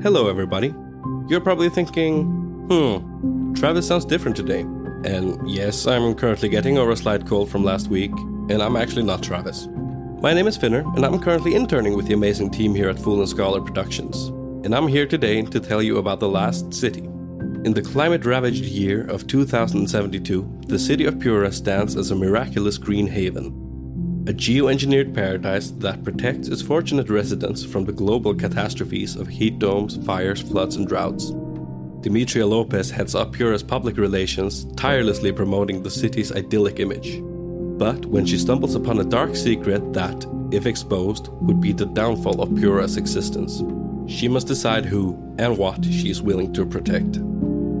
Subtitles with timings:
[0.00, 0.74] Hello, everybody.
[1.28, 2.24] You're probably thinking,
[2.68, 4.62] hmm, Travis sounds different today.
[5.04, 8.10] And yes, I'm currently getting over a slight cold from last week,
[8.48, 9.68] and I'm actually not Travis.
[10.20, 13.20] My name is Finner, and I'm currently interning with the amazing team here at Fool
[13.20, 14.28] and Scholar Productions.
[14.64, 17.02] And I'm here today to tell you about The Last City.
[17.64, 22.76] In the climate ravaged year of 2072, the city of Pura stands as a miraculous
[22.76, 23.61] green haven,
[24.28, 29.96] a geoengineered paradise that protects its fortunate residents from the global catastrophes of heat domes,
[30.06, 31.32] fires, floods, and droughts.
[32.02, 37.20] Demetria Lopez heads up Pura's public relations, tirelessly promoting the city's idyllic image.
[37.78, 42.40] But when she stumbles upon a dark secret that, if exposed, would be the downfall
[42.40, 43.64] of Pura's existence,
[44.06, 47.16] she must decide who and what she is willing to protect.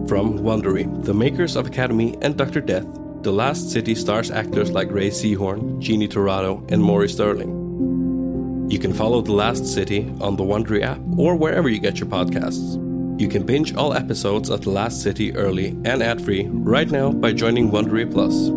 [0.08, 2.60] From Wondery, the makers of Academy and Dr.
[2.60, 2.86] Death,
[3.22, 8.66] the Last City stars actors like Rhea Seehorn, Jeannie Torrado, and Maury Sterling.
[8.68, 12.08] You can follow The Last City on the Wondery app or wherever you get your
[12.08, 12.80] podcasts.
[13.20, 17.32] You can binge all episodes of The Last City early and ad-free right now by
[17.32, 18.48] joining Wondery Plus.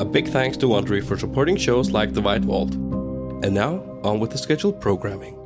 [0.00, 2.74] A big thanks to Wondery for supporting shows like The White Vault.
[2.74, 5.36] And now, on with the scheduled programming.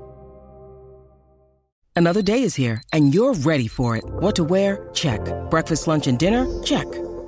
[1.96, 4.04] Another day is here, and you're ready for it.
[4.04, 4.88] What to wear?
[4.94, 5.20] Check.
[5.50, 6.46] Breakfast, lunch, and dinner?
[6.62, 6.86] Check.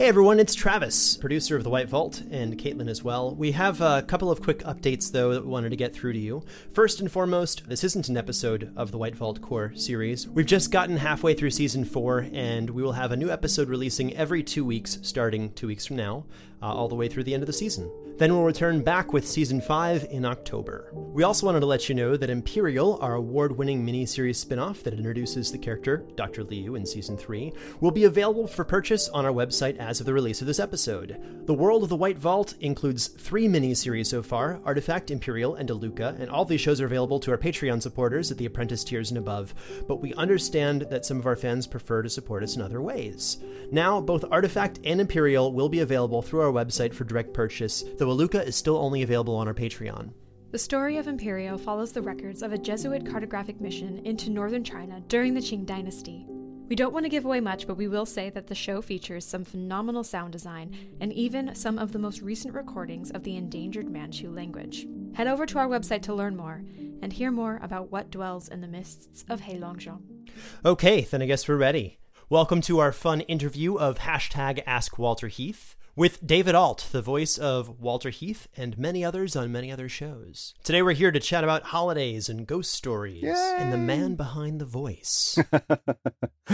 [0.00, 3.34] Hey everyone, it's Travis, producer of The White Vault, and Caitlin as well.
[3.34, 6.18] We have a couple of quick updates, though, that we wanted to get through to
[6.18, 6.42] you.
[6.72, 10.26] First and foremost, this isn't an episode of the White Vault Core series.
[10.26, 14.16] We've just gotten halfway through season four, and we will have a new episode releasing
[14.16, 16.24] every two weeks, starting two weeks from now,
[16.62, 17.90] uh, all the way through the end of the season.
[18.20, 20.92] Then we'll return back with season 5 in October.
[20.92, 24.82] We also wanted to let you know that Imperial, our award winning miniseries spin off
[24.82, 26.44] that introduces the character, Dr.
[26.44, 27.50] Liu, in season 3,
[27.80, 31.18] will be available for purchase on our website as of the release of this episode.
[31.46, 36.20] The World of the White Vault includes three miniseries so far Artifact, Imperial, and DeLuca,
[36.20, 39.16] and all these shows are available to our Patreon supporters at the apprentice tiers and
[39.16, 39.54] above,
[39.88, 43.38] but we understand that some of our fans prefer to support us in other ways.
[43.72, 48.08] Now, both Artifact and Imperial will be available through our website for direct purchase, though
[48.08, 50.12] Aluka is still only available on our Patreon.
[50.50, 55.00] The story of Imperial follows the records of a Jesuit cartographic mission into northern China
[55.06, 56.26] during the Qing dynasty.
[56.70, 59.24] We don't want to give away much, but we will say that the show features
[59.24, 63.90] some phenomenal sound design and even some of the most recent recordings of the endangered
[63.90, 64.86] Manchu language.
[65.14, 66.62] Head over to our website to learn more
[67.02, 70.02] and hear more about what dwells in the mists of Heilongjiang.
[70.64, 71.98] Okay, then I guess we're ready.
[72.28, 77.38] Welcome to our fun interview of hashtag Ask Walter Heath with David Ault, the voice
[77.38, 80.54] of Walter Heath and many others on many other shows.
[80.62, 83.56] Today we're here to chat about holidays and ghost stories Yay!
[83.58, 85.38] and the man behind the voice.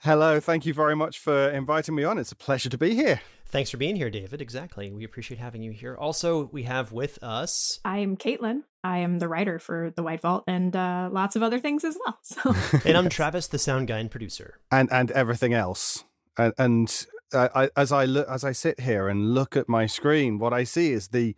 [0.00, 2.18] Hello, thank you very much for inviting me on.
[2.18, 3.20] It's a pleasure to be here.
[3.50, 4.42] Thanks for being here, David.
[4.42, 4.92] Exactly.
[4.92, 5.96] We appreciate having you here.
[5.96, 7.80] Also, we have with us.
[7.82, 8.64] I am Caitlin.
[8.84, 11.96] I am the writer for The White Vault and uh, lots of other things as
[12.04, 12.18] well.
[12.22, 12.54] So.
[12.84, 14.58] and I'm Travis, the sound guy and producer.
[14.70, 16.04] And and everything else.
[16.36, 20.38] And, and I, as I look, as I sit here and look at my screen,
[20.38, 21.36] what I see is the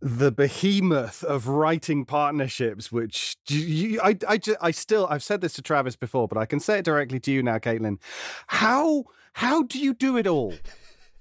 [0.00, 2.92] the behemoth of writing partnerships.
[2.92, 6.60] Which you, I, I, I still, I've said this to Travis before, but I can
[6.60, 7.98] say it directly to you now, Caitlin.
[8.48, 9.04] How
[9.34, 10.54] how do you do it all?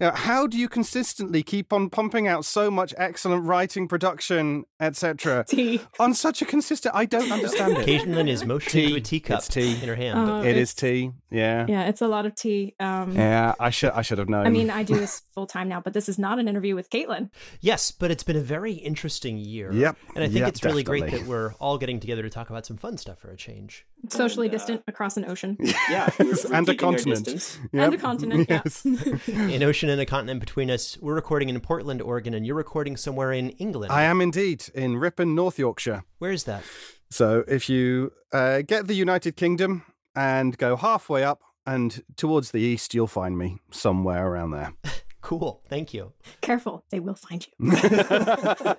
[0.04, 4.66] You know, how do you consistently keep on pumping out so much excellent writing, production,
[4.78, 5.46] etc.
[6.00, 6.94] on such a consistent?
[6.94, 7.88] I don't understand it.
[7.88, 9.82] Caitlin is motioning to a teacup It's tea.
[9.82, 10.20] in her hand.
[10.20, 11.12] Uh, It is tea.
[11.32, 11.66] Yeah.
[11.70, 12.76] Yeah, it's a lot of tea.
[12.82, 14.46] Um, Yeah, I should I should have known.
[14.46, 16.90] I mean, I do this full time now, but this is not an interview with
[16.90, 17.30] Caitlin.
[17.62, 19.72] Yes, but it's been a very interesting year.
[19.72, 19.96] Yep.
[20.16, 22.66] And I think Yep, it's really great that we're all getting together to talk about
[22.66, 23.86] some fun stuff for a change.
[24.10, 25.56] Socially distant across an ocean
[25.90, 27.60] Yeah, we're, we're and a keeping our continent.
[27.72, 28.50] and a continent.
[28.50, 28.86] Yes.
[28.86, 29.48] Yeah.
[29.48, 30.98] An ocean and a continent between us.
[31.00, 33.94] We're recording in Portland, Oregon, and you're recording somewhere in England.
[33.94, 36.04] I am indeed in Ripon, North Yorkshire.
[36.18, 36.64] Where is that?
[37.12, 39.84] So if you uh, get the United Kingdom
[40.16, 44.74] and go halfway up and towards the east, you'll find me somewhere around there.
[45.24, 45.62] Cool.
[45.70, 46.12] Thank you.
[46.42, 47.72] Careful, they will find you.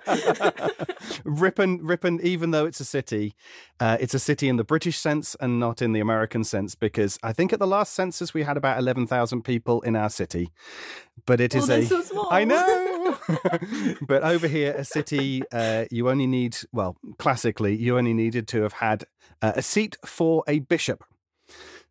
[1.25, 3.33] Ripon, Ripon, even though it's a city,
[3.79, 7.17] uh, it's a city in the British sense and not in the American sense because
[7.23, 10.51] I think at the last census we had about 11,000 people in our city.
[11.25, 11.83] But it Oh, is a.
[11.85, 12.27] so small.
[12.31, 13.17] I know.
[14.07, 18.61] but over here, a city, uh, you only need, well, classically, you only needed to
[18.61, 19.05] have had
[19.41, 21.03] uh, a seat for a bishop.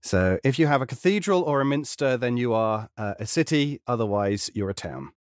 [0.05, 3.81] So if you have a cathedral or a minster, then you are uh, a city.
[3.87, 5.13] Otherwise, you're a town.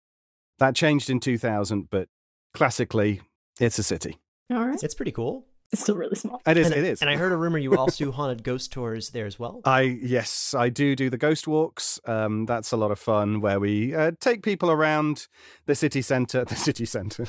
[0.59, 2.09] That changed in 2000, but
[2.53, 3.21] classically,
[3.61, 4.19] it's a city.
[4.53, 4.83] All right.
[4.83, 5.47] It's pretty cool.
[5.71, 6.43] It's still really small.
[6.47, 6.67] It is.
[6.67, 7.01] and, it is.
[7.01, 9.61] And I heard a rumor you also do haunted ghost tours there as well.
[9.65, 12.01] I yes, I do do the ghost walks.
[12.05, 15.29] Um, that's a lot of fun where we uh, take people around
[15.67, 16.45] the city centre.
[16.53, 17.27] The city centre.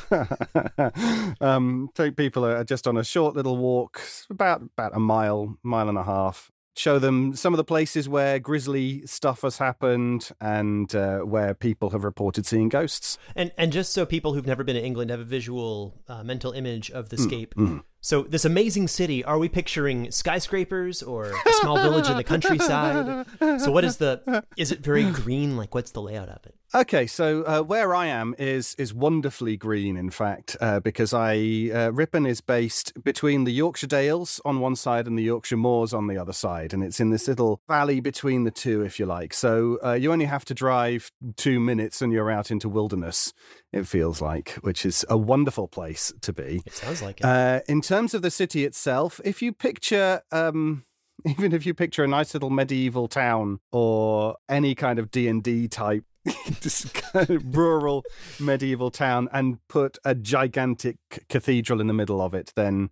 [1.39, 5.87] um, take people uh, just on a short little walk, about about a mile, mile
[5.87, 6.51] and a half.
[6.75, 11.91] Show them some of the places where grisly stuff has happened and uh, where people
[11.91, 13.17] have reported seeing ghosts.
[13.35, 16.51] And and just so people who've never been to England have a visual uh, mental
[16.51, 17.53] image of the scape.
[17.55, 17.83] mm.
[18.01, 23.25] So this amazing city, are we picturing skyscrapers or a small village in the countryside?
[23.61, 26.55] So what is the is it very green like what's the layout of it?
[26.75, 31.69] Okay, so uh, where I am is is wonderfully green, in fact, uh, because I
[31.71, 35.93] uh, Ripon is based between the Yorkshire Dales on one side and the Yorkshire Moors
[35.93, 39.05] on the other side, and it's in this little valley between the two, if you
[39.05, 39.35] like.
[39.35, 43.33] So uh, you only have to drive two minutes, and you're out into wilderness.
[43.71, 46.63] It feels like, which is a wonderful place to be.
[46.65, 47.25] It sounds like it.
[47.25, 50.85] Uh, in terms of the city itself, if you picture, um,
[51.27, 55.43] even if you picture a nice little medieval town or any kind of D and
[55.43, 56.03] D type.
[56.61, 58.03] this kind of rural
[58.39, 60.97] medieval town and put a gigantic
[61.29, 62.89] cathedral in the middle of it then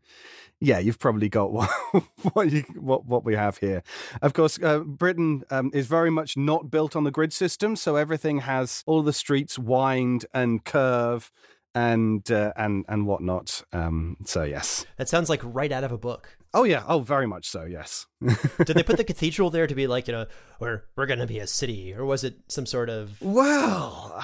[0.60, 1.69] yeah you've probably got what
[2.33, 3.83] what, you, what, what we have here
[4.22, 7.95] of course uh, britain um, is very much not built on the grid system so
[7.95, 11.31] everything has all the streets wind and curve
[11.74, 13.63] and uh, and and whatnot.
[13.72, 14.86] Um, so yes.
[14.98, 16.38] that sounds like right out of a book.
[16.53, 16.83] Oh yeah.
[16.88, 17.63] Oh, very much so.
[17.63, 18.07] Yes.
[18.65, 20.25] Did they put the cathedral there to be like, you know,
[20.59, 24.19] we're we're gonna be a city, or was it some sort of well,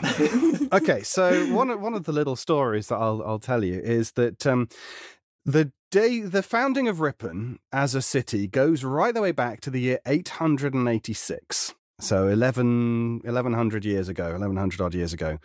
[0.72, 1.02] okay.
[1.02, 4.46] So one of, one of the little stories that I'll I'll tell you is that
[4.46, 4.68] um,
[5.44, 9.70] the day the founding of Ripon as a city goes right the way back to
[9.70, 11.74] the year 886.
[12.00, 15.38] So 11, 1100 years ago, 1100 odd years ago.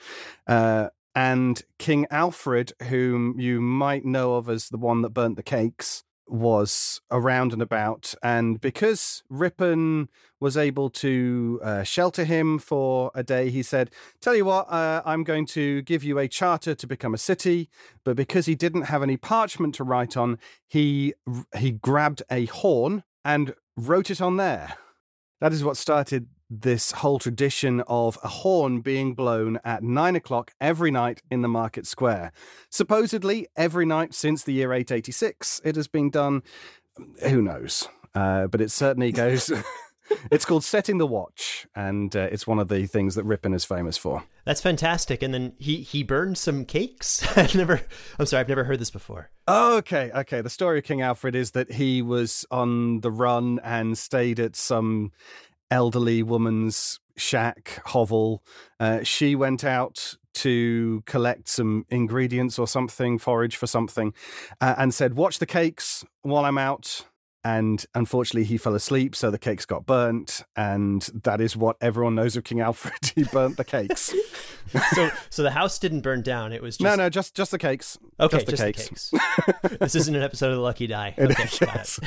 [0.46, 5.44] Uh, and King Alfred, whom you might know of as the one that burnt the
[5.44, 8.14] cakes, was around and about.
[8.24, 10.10] And because Ripon
[10.40, 13.92] was able to uh, shelter him for a day, he said,
[14.22, 17.70] Tell you what, uh, I'm going to give you a charter to become a city.
[18.04, 21.14] But because he didn't have any parchment to write on, he,
[21.58, 24.76] he grabbed a horn and wrote it on there.
[25.42, 30.52] That is what started this whole tradition of a horn being blown at nine o'clock
[30.62, 32.32] every night in the market square.
[32.70, 36.44] Supposedly, every night since the year 886, it has been done.
[37.28, 37.88] Who knows?
[38.14, 39.52] Uh, but it certainly goes.
[40.32, 43.66] it's called Setting the Watch, and uh, it's one of the things that Ripon is
[43.66, 44.24] famous for.
[44.46, 45.24] That's fantastic.
[45.24, 47.26] And then he he burned some cakes.
[47.38, 47.82] I've never.
[48.20, 48.42] I'm sorry.
[48.42, 49.30] I've never heard this before.
[49.48, 50.42] Okay, okay.
[50.42, 54.56] The story of King Alfred is that he was on the run and stayed at
[54.56, 55.12] some
[55.74, 58.44] elderly woman's shack hovel.
[58.80, 64.14] Uh, she went out to collect some ingredients or something, forage for something,
[64.62, 67.06] uh, and said, "Watch the cakes while I'm out."
[67.46, 72.16] And unfortunately, he fell asleep, so the cakes got burnt, and that is what everyone
[72.16, 72.94] knows of King Alfred.
[73.16, 74.14] he burnt the cakes.
[74.96, 76.54] So so the house didn't burn down.
[76.54, 78.00] It was just no, no, just just the cakes.
[78.18, 79.12] Okay, just the cakes.
[79.12, 79.78] cakes.
[79.80, 81.14] this isn't an episode of the Lucky Die.
[81.18, 82.00] Okay, yes.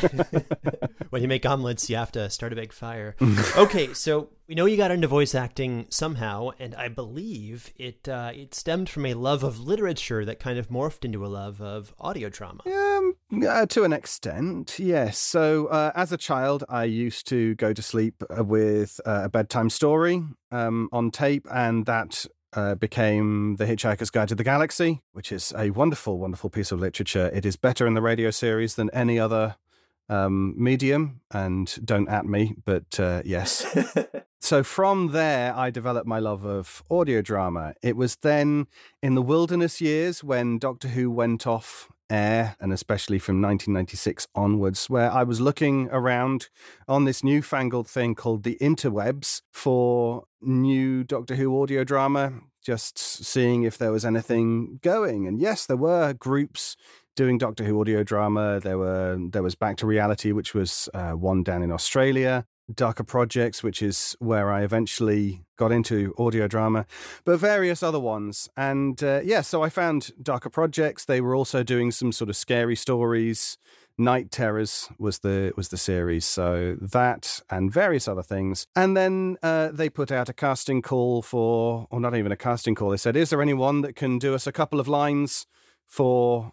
[1.11, 3.15] when you make omelets, you have to start a big fire.
[3.59, 8.33] okay, so we know you got into voice acting somehow, and I believe it uh,
[8.35, 11.93] it stemmed from a love of literature that kind of morphed into a love of
[11.99, 12.63] audio drama.
[12.67, 15.19] Um, uh, to an extent, yes.
[15.19, 19.29] So, uh, as a child, I used to go to sleep uh, with uh, a
[19.29, 20.23] bedtime story
[20.53, 25.53] um, on tape, and that uh, became The Hitchhiker's Guide to the Galaxy, which is
[25.57, 27.31] a wonderful, wonderful piece of literature.
[27.35, 29.57] It is better in the radio series than any other
[30.09, 33.67] um, medium, and don't at me, but uh, yes.
[34.41, 37.75] so from there, I developed my love of audio drama.
[37.83, 38.67] It was then
[39.03, 44.89] in the wilderness years when Doctor Who went off air, and especially from 1996 onwards,
[44.89, 46.49] where I was looking around
[46.89, 52.33] on this newfangled thing called the interwebs for new Doctor Who audio drama,
[52.63, 55.27] just seeing if there was anything going.
[55.27, 56.77] And yes, there were groups
[57.17, 58.61] doing Doctor Who audio drama.
[58.61, 62.47] There were there was Back to Reality, which was uh, one down in Australia.
[62.73, 66.85] Darker Projects, which is where I eventually got into audio drama,
[67.25, 68.49] but various other ones.
[68.57, 71.05] And uh, yeah, so I found Darker Projects.
[71.05, 73.57] They were also doing some sort of scary stories.
[73.99, 78.67] Night Terrors was the was the series, so that and various other things.
[78.77, 82.75] And then uh, they put out a casting call for, or not even a casting
[82.75, 82.91] call.
[82.91, 85.47] They said, "Is there anyone that can do us a couple of lines
[85.87, 86.53] for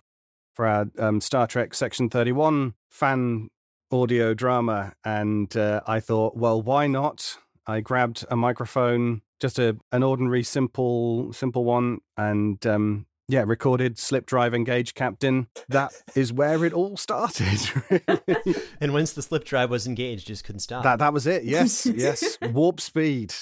[0.53, 3.49] for our um, Star Trek Section Thirty One fan
[3.91, 7.37] audio drama, and uh, I thought, well, why not?
[7.65, 13.97] I grabbed a microphone, just a an ordinary, simple, simple one, and um, yeah, recorded
[13.97, 15.47] slip drive engage captain.
[15.69, 17.59] That is where it all started.
[17.89, 18.55] really.
[18.81, 20.83] And once the slip drive was engaged, just couldn't stop.
[20.83, 21.43] that that was it.
[21.43, 23.33] Yes, yes, warp speed.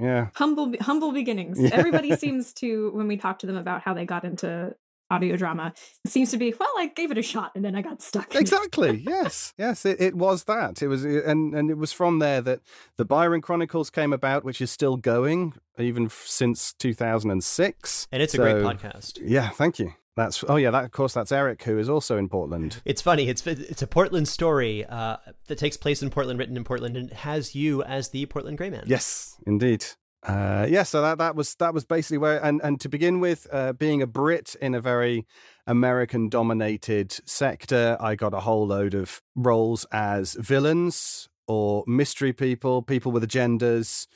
[0.00, 1.60] Yeah, humble humble beginnings.
[1.60, 1.70] Yeah.
[1.72, 4.74] Everybody seems to when we talk to them about how they got into
[5.10, 5.72] audio drama,
[6.04, 8.34] it seems to be well, I gave it a shot and then I got stuck.
[8.34, 9.02] exactly.
[9.06, 9.84] yes, yes.
[9.84, 10.82] It, it was that.
[10.82, 12.60] It was, and and it was from there that
[12.96, 18.08] the Byron Chronicles came about, which is still going even since 2006.
[18.12, 19.18] and it's a great podcast.
[19.22, 19.92] Yeah, thank you.
[20.16, 22.80] That's oh yeah, that of course that's Eric who is also in Portland.
[22.84, 23.28] It's funny.
[23.28, 25.16] It's it's a Portland story uh,
[25.48, 28.56] that takes place in Portland, written in Portland, and it has you as the Portland
[28.56, 28.84] Gray Man.
[28.86, 29.84] Yes, indeed.
[30.24, 33.46] Uh, yeah, so that that was that was basically where and and to begin with,
[33.52, 35.26] uh, being a Brit in a very
[35.66, 42.80] American dominated sector, I got a whole load of roles as villains or mystery people,
[42.82, 44.06] people with agendas.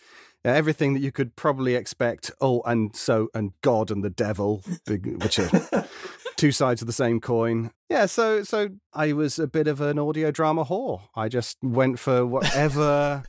[0.46, 2.30] uh, Everything that you could probably expect.
[2.40, 5.86] Oh, and so, and God and the devil, which are
[6.36, 7.70] two sides of the same coin.
[7.90, 11.02] Yeah, so so I was a bit of an audio drama whore.
[11.14, 13.24] I just went for whatever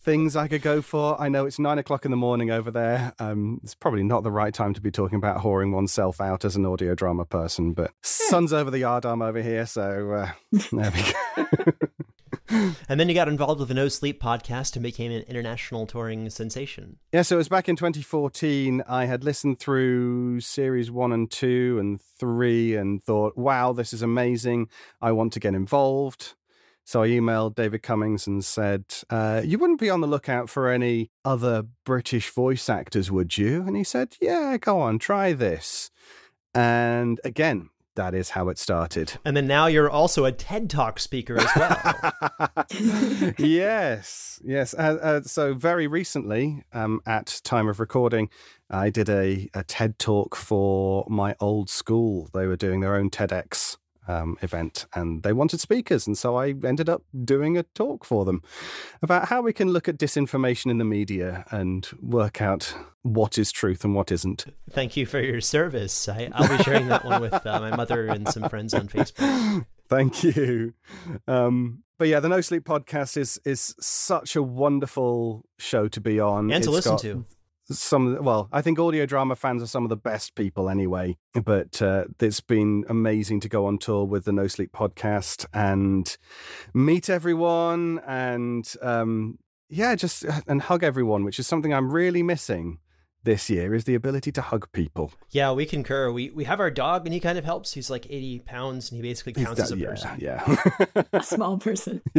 [0.00, 1.20] things I could go for.
[1.20, 3.12] I know it's nine o'clock in the morning over there.
[3.18, 6.56] Um, it's probably not the right time to be talking about whoring oneself out as
[6.56, 10.30] an audio drama person, but sun's over the yard arm over here, so uh,
[10.72, 11.72] there we go.
[12.88, 16.30] And then you got involved with the No Sleep podcast and became an international touring
[16.30, 16.96] sensation.
[17.12, 18.82] Yeah, so it was back in 2014.
[18.88, 24.00] I had listened through series one and two and three and thought, wow, this is
[24.00, 24.68] amazing.
[25.00, 26.34] I want to get involved.
[26.88, 30.70] So I emailed David Cummings and said, uh, You wouldn't be on the lookout for
[30.70, 33.60] any other British voice actors, would you?
[33.66, 35.90] And he said, Yeah, go on, try this.
[36.54, 39.18] And again, that is how it started.
[39.22, 43.34] And then now you're also a TED Talk speaker as well.
[43.38, 44.72] yes, yes.
[44.72, 48.30] Uh, uh, so very recently, um, at time of recording,
[48.70, 52.30] I did a, a TED talk for my old school.
[52.32, 53.76] They were doing their own TEDx
[54.08, 58.24] um, event, and they wanted speakers, and so I ended up doing a talk for
[58.24, 58.42] them
[59.02, 63.52] about how we can look at disinformation in the media and work out what is
[63.52, 64.46] truth and what isn't.
[64.70, 66.08] Thank you for your service.
[66.08, 69.66] I, I'll be sharing that one with uh, my mother and some friends on Facebook.
[69.88, 70.74] Thank you.
[71.26, 76.20] Um, but yeah, the No Sleep podcast is is such a wonderful show to be
[76.20, 77.24] on And to It's listen got to.
[77.70, 81.16] Some well, I think audio drama fans are some of the best people anyway.
[81.34, 86.16] But uh, it's been amazing to go on tour with the No Sleep podcast and
[86.72, 92.78] meet everyone and um, yeah, just and hug everyone, which is something I'm really missing
[93.28, 95.12] this year is the ability to hug people.
[95.30, 96.10] Yeah, we concur.
[96.10, 97.74] We we have our dog, and he kind of helps.
[97.74, 100.10] He's like 80 pounds, and he basically counts as a yeah, person.
[100.18, 100.56] yeah.
[101.12, 102.00] a small person.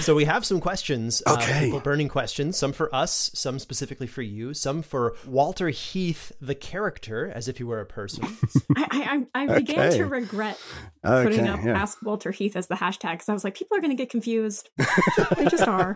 [0.00, 1.22] So we have some questions.
[1.26, 1.64] Uh, Okay.
[1.66, 2.56] people burning questions.
[2.56, 7.58] Some for us, some specifically for you, some for Walter Heath, the character, as if
[7.58, 8.24] he were a person.
[8.76, 9.98] I, I, I began Okay.
[9.98, 10.58] to regret
[11.02, 11.78] putting Okay, up yeah.
[11.82, 14.08] Ask Walter Heath as the hashtag because I was like, people are going to get
[14.10, 14.70] confused.
[15.36, 15.94] they just are.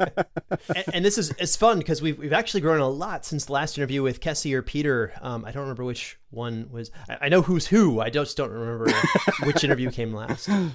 [0.74, 3.52] and, and this is it's fun because we've we've actually grown a lot since the
[3.52, 5.12] last interview with Kessie or Peter.
[5.22, 6.90] Um, I don't remember which one was.
[7.08, 7.98] I, I know who's who.
[8.00, 8.92] I just don't remember
[9.44, 10.48] which interview came last.
[10.50, 10.70] I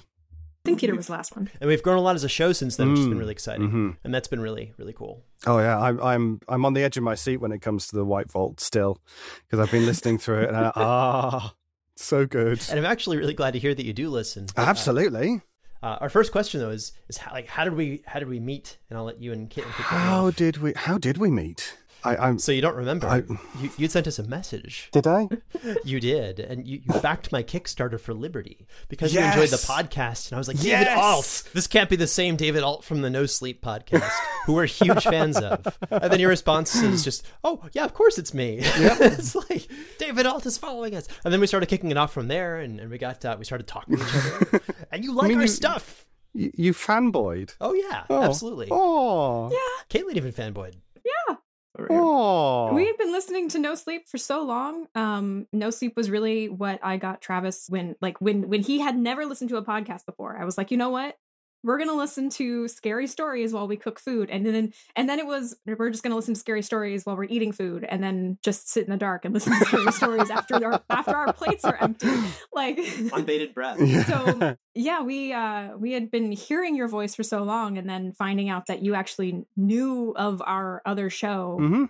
[0.65, 1.47] think Peter was the last one.
[1.61, 3.31] And we've grown a lot as a show since then, which has been Mm, really
[3.33, 3.97] exciting, mhm.
[4.03, 5.23] and that's been really really cool.
[5.45, 7.95] Oh yeah, I'm I'm I'm on the edge of my seat when it comes to
[7.95, 8.97] the White Vault still,
[9.45, 11.53] because I've been listening through it and I, ah,
[11.95, 12.59] so good.
[12.71, 14.47] And I'm actually really glad to hear that you do listen.
[14.57, 15.41] Uh, Absolutely.
[15.83, 18.39] Uh, our first question though is is how, like how did we how did we
[18.39, 18.79] meet?
[18.89, 19.65] And I'll let you and Kit.
[19.65, 20.73] How did we?
[20.75, 21.77] How did we meet?
[22.05, 22.39] I, I'm.
[22.39, 23.07] So you don't remember?
[23.07, 23.23] I-
[23.61, 24.89] you you sent us a message.
[24.91, 25.27] Did I?
[25.83, 30.29] You did, and you, you backed my Kickstarter for Liberty because you enjoyed the podcast.
[30.29, 30.97] And I was like, David Yes!
[30.97, 31.53] Ault.
[31.53, 34.09] This can't be the same David Ault from the No Sleep podcast,
[34.45, 35.65] who we're huge fans of.
[35.91, 40.25] And then your response is just, "Oh yeah, of course it's me." it's like David
[40.25, 41.07] Ault is following us.
[41.23, 43.45] And then we started kicking it off from there, and, and we got uh, we
[43.45, 44.61] started talking to each other.
[44.91, 46.05] And you like mean, our you- stuff.
[46.33, 47.55] You, you fanboyed.
[47.61, 48.21] Oh yeah, Oh.
[48.23, 48.67] absolutely.
[48.71, 49.49] Oh.
[49.51, 50.75] Yeah, Caitlin even fanboyed.
[51.03, 51.35] Yeah.
[51.89, 52.73] Oh.
[52.73, 54.87] We had been listening to No Sleep for so long.
[54.95, 58.97] Um, no Sleep was really what I got Travis when, like, when when he had
[58.97, 60.37] never listened to a podcast before.
[60.39, 61.17] I was like, you know what?
[61.65, 65.25] We're gonna listen to scary stories while we cook food, and then and then it
[65.25, 68.69] was we're just gonna listen to scary stories while we're eating food, and then just
[68.69, 71.75] sit in the dark and listen to scary stories after our after our plates are
[71.81, 72.07] empty.
[72.53, 73.79] Like Unbated breath.
[74.07, 78.13] so yeah we uh we had been hearing your voice for so long and then
[78.13, 81.85] finding out that you actually knew of our other show hmm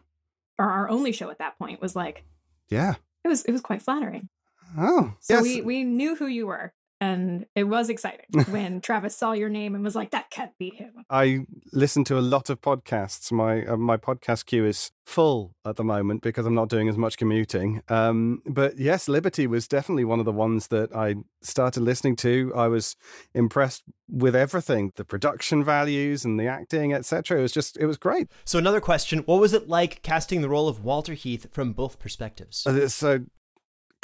[0.58, 2.24] or our only show at that point was like
[2.70, 2.96] Yeah.
[3.24, 4.30] it was it was quite flattering
[4.78, 5.14] Oh.
[5.20, 5.44] so yes.
[5.44, 6.74] we we knew who you were
[7.06, 10.70] and it was exciting when Travis saw your name and was like, "That can't be
[10.70, 13.32] him." I listen to a lot of podcasts.
[13.32, 16.98] My uh, my podcast queue is full at the moment because I'm not doing as
[16.98, 17.82] much commuting.
[17.90, 22.52] Um, but yes, Liberty was definitely one of the ones that I started listening to.
[22.56, 22.96] I was
[23.34, 27.40] impressed with everything, the production values and the acting, etc.
[27.40, 28.28] It was just it was great.
[28.46, 32.00] So another question: What was it like casting the role of Walter Heath from both
[32.00, 32.66] perspectives?
[32.66, 33.26] Uh, So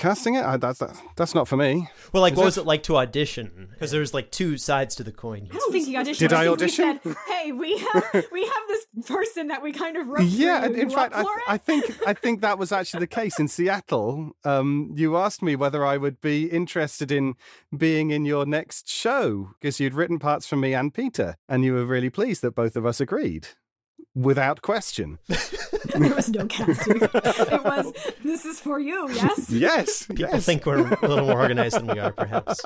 [0.01, 0.81] casting it, I, that's
[1.15, 1.87] that's not for me.
[2.11, 3.69] Well, like, Is what it- was it like to audition?
[3.71, 5.47] Because there's like two sides to the coin.
[5.51, 6.17] I don't think he auditioned.
[6.17, 6.99] Did I think audition?
[7.05, 10.61] We said, "Hey, we have we have this person that we kind of wrote." Yeah,
[10.61, 10.73] for you.
[10.81, 14.31] in You fact, I, I think I think that was actually the case in Seattle.
[14.43, 17.35] Um, you asked me whether I would be interested in
[17.75, 21.73] being in your next show because you'd written parts for me and Peter, and you
[21.73, 23.49] were really pleased that both of us agreed,
[24.15, 25.19] without question.
[25.95, 26.97] there was no casting.
[27.01, 29.09] it was this is for you.
[29.11, 29.49] Yes.
[29.49, 30.45] Yes, People yes.
[30.45, 32.61] think we're a little more organized than we are, perhaps.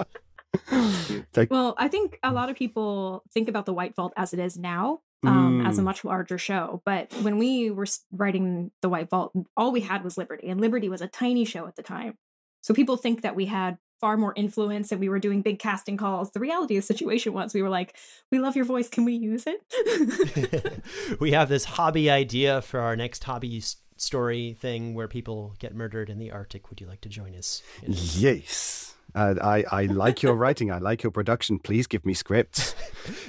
[1.34, 4.40] They- Well, I think a lot of people think about the White Vault as it
[4.40, 5.86] is now, um, as a Mm.
[5.86, 6.82] much larger show.
[6.86, 10.88] But when we were writing the White Vault, all we had was Liberty, and Liberty
[10.90, 12.18] was a tiny show at the time.
[12.62, 15.98] So people think that we had far more influence and we were doing big casting
[15.98, 16.32] calls.
[16.32, 17.96] The reality of the situation was we were like,
[18.32, 18.90] "We love your voice.
[18.90, 20.84] Can we use it?"
[21.20, 23.62] we have this hobby idea for our next hobby
[23.98, 26.70] story thing where people get murdered in the Arctic.
[26.70, 27.62] Would you like to join us?
[27.84, 27.94] in?
[27.94, 28.95] Yes.
[29.16, 30.72] Uh, I, I like your writing.
[30.72, 31.58] I like your production.
[31.60, 32.76] Please give me scripts.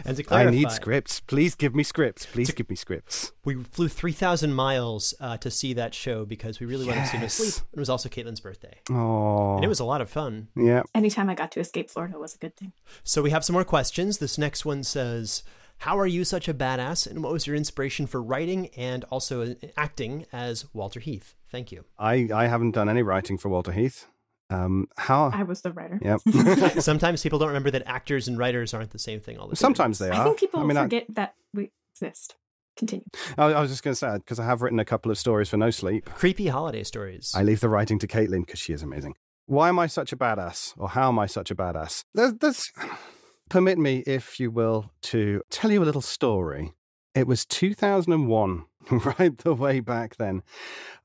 [0.07, 1.21] And to I need scripts.
[1.21, 2.25] Please give me scripts.
[2.25, 3.33] Please give me scripts.
[3.45, 7.19] we flew 3,000 miles uh, to see that show because we really wanted to see
[7.19, 7.55] no sleep.
[7.75, 8.81] It was also Caitlin's birthday.
[8.91, 10.49] Oh, And it was a lot of fun.
[10.57, 10.83] yeah.
[10.95, 12.73] Anytime I got to escape Florida was a good thing.
[13.05, 14.17] So we have some more questions.
[14.19, 15.43] This next one says,
[15.79, 17.07] "How are you such a badass?
[17.07, 21.85] And what was your inspiration for writing and also acting as Walter Heath?" Thank you.
[21.99, 24.07] I, I haven't done any writing for Walter Heath.
[24.51, 25.31] Um, how?
[25.33, 25.99] I was the writer.
[26.03, 26.21] Yep.
[26.81, 29.61] Sometimes people don't remember that actors and writers aren't the same thing all the time.
[29.61, 30.15] Sometimes they are.
[30.15, 32.37] I think people mean, I- forget that we exist.
[32.77, 33.07] Continue.
[33.39, 35.49] I, I was just going to say because I have written a couple of stories
[35.49, 36.05] for No Sleep.
[36.11, 37.33] creepy holiday stories.
[37.35, 39.15] I leave the writing to Caitlin because she is amazing.
[39.47, 42.05] Why am I such a badass, or how am I such a badass?
[42.15, 42.71] There's, there's,
[43.49, 46.73] permit me, if you will, to tell you a little story.
[47.15, 48.65] It was 2001,
[49.19, 50.43] right the way back then.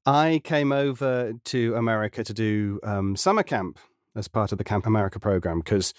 [0.05, 3.79] I came over to America to do um, summer camp
[4.15, 5.93] as part of the Camp America program because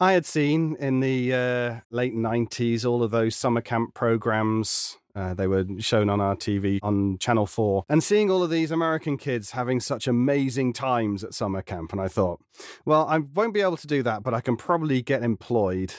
[0.00, 4.98] I had seen in the uh, late 90s all of those summer camp programs.
[5.14, 8.70] Uh, they were shown on our TV on Channel 4, and seeing all of these
[8.70, 11.92] American kids having such amazing times at summer camp.
[11.92, 12.40] And I thought,
[12.86, 15.92] well, I won't be able to do that, but I can probably get employed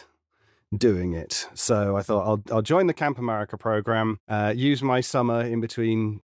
[0.78, 1.48] doing it.
[1.54, 5.62] So I thought I'll, I'll join the Camp America program, uh, use my summer in
[5.62, 6.22] between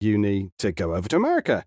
[0.00, 1.64] uni to go over to America.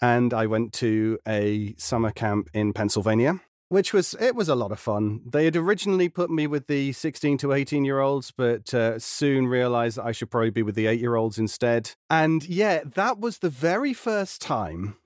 [0.00, 3.40] And I went to a summer camp in Pennsylvania.
[3.68, 5.22] Which was it was a lot of fun.
[5.26, 9.46] They had originally put me with the sixteen to eighteen year olds, but uh, soon
[9.46, 11.92] realised that I should probably be with the eight year olds instead.
[12.10, 14.96] And yeah, that was the very first time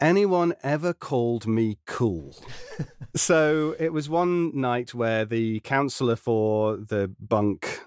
[0.00, 2.36] anyone ever called me cool.
[3.16, 7.80] so it was one night where the counselor for the bunk,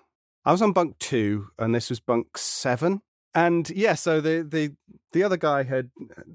[0.45, 3.01] I was on bunk two, and this was bunk seven.
[3.35, 4.75] And yeah, so the the
[5.11, 5.91] the other guy had,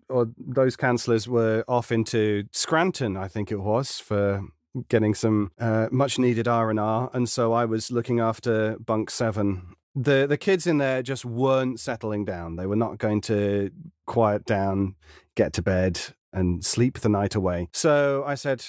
[0.09, 4.45] or those counsellors were off into Scranton, I think it was, for
[4.89, 9.11] getting some uh, much needed R and R, and so I was looking after bunk
[9.11, 9.75] seven.
[9.95, 12.57] The The kids in there just weren't settling down.
[12.57, 13.71] They were not going to
[14.07, 14.97] quiet down,
[15.35, 16.01] get to bed,
[16.33, 17.69] and sleep the night away.
[17.73, 18.65] So I said,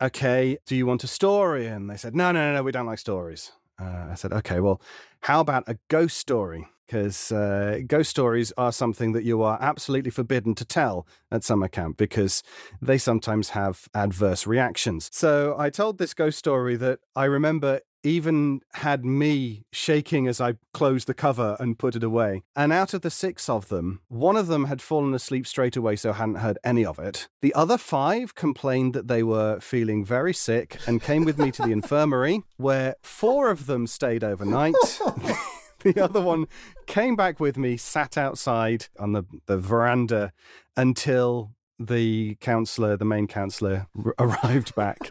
[0.00, 2.86] "Okay, do you want a story?" And they said, "No, no, no, no we don't
[2.86, 4.80] like stories." Uh, I said, "Okay, well,
[5.20, 10.10] how about a ghost story?" because uh, ghost stories are something that you are absolutely
[10.10, 12.42] forbidden to tell at summer camp because
[12.82, 15.08] they sometimes have adverse reactions.
[15.12, 20.54] So I told this ghost story that I remember even had me shaking as I
[20.72, 22.42] closed the cover and put it away.
[22.56, 25.96] And out of the six of them, one of them had fallen asleep straight away,
[25.96, 27.28] so hadn't heard any of it.
[27.42, 31.62] The other five complained that they were feeling very sick and came with me to
[31.62, 34.74] the infirmary, where four of them stayed overnight.
[35.80, 36.46] the other one
[36.86, 40.32] came back with me, sat outside on the, the veranda
[40.76, 45.10] until the counselor, the main counselor, r- arrived back.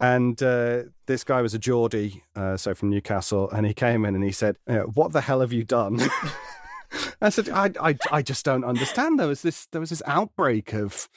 [0.00, 4.14] and uh, this guy was a Geordie, uh, so from Newcastle, and he came in
[4.14, 6.00] and he said, "Uh, What the hell have you done?
[7.20, 9.18] I said, I, I, I just don't understand.
[9.18, 11.08] There was this, there was this outbreak of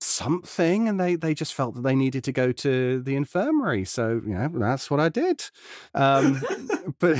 [0.00, 3.84] something, and they, they just felt that they needed to go to the infirmary.
[3.84, 5.44] So, you know, that's what I did.
[5.94, 6.42] Um,
[6.98, 7.16] but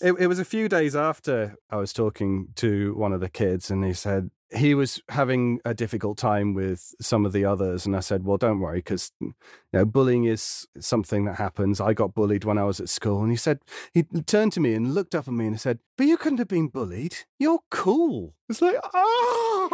[0.00, 3.70] it, it was a few days after I was talking to one of the kids,
[3.70, 7.96] and he said, he was having a difficult time with some of the others, and
[7.96, 9.34] I said, "Well, don't worry, because you
[9.72, 11.80] know, bullying is something that happens.
[11.80, 13.60] I got bullied when I was at school." And he said,
[13.92, 16.48] he turned to me and looked up at me and said, "But you couldn't have
[16.48, 17.16] been bullied.
[17.38, 19.68] You're cool." It's like, oh,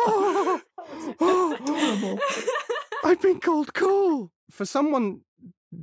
[0.00, 0.60] oh,
[1.20, 2.18] oh,
[3.04, 5.20] I've been called cool for someone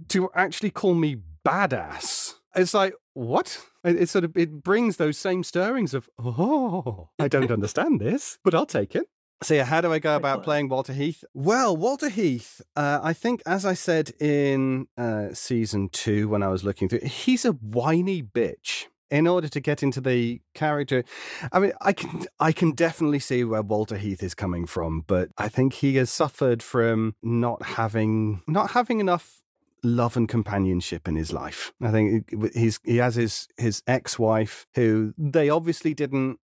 [0.10, 2.36] to actually call me badass.
[2.56, 3.60] It's like what?
[3.84, 8.54] It, sort of it brings those same stirrings of oh, I don't understand this, but
[8.54, 9.08] I'll take it.
[9.44, 11.24] So yeah, how do I go about playing Walter Heath?
[11.34, 16.50] Well, Walter Heath, uh, I think, as I said in uh, season two when I
[16.50, 18.86] was looking through, he's a whiny bitch.
[19.10, 21.04] In order to get into the character,
[21.52, 25.32] I mean, I can I can definitely see where Walter Heath is coming from, but
[25.38, 29.42] I think he has suffered from not having not having enough
[29.84, 31.74] love and companionship in his life.
[31.82, 36.40] I think he's he has his his ex-wife who they obviously didn't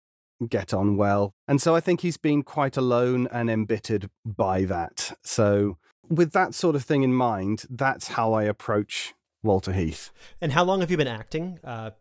[0.48, 1.34] get on well.
[1.48, 5.18] And so I think he's been quite alone and embittered by that.
[5.24, 5.78] So
[6.10, 10.12] with that sort of thing in mind, that's how I approach Walter Heath.
[10.42, 11.92] And how long have you been acting uh,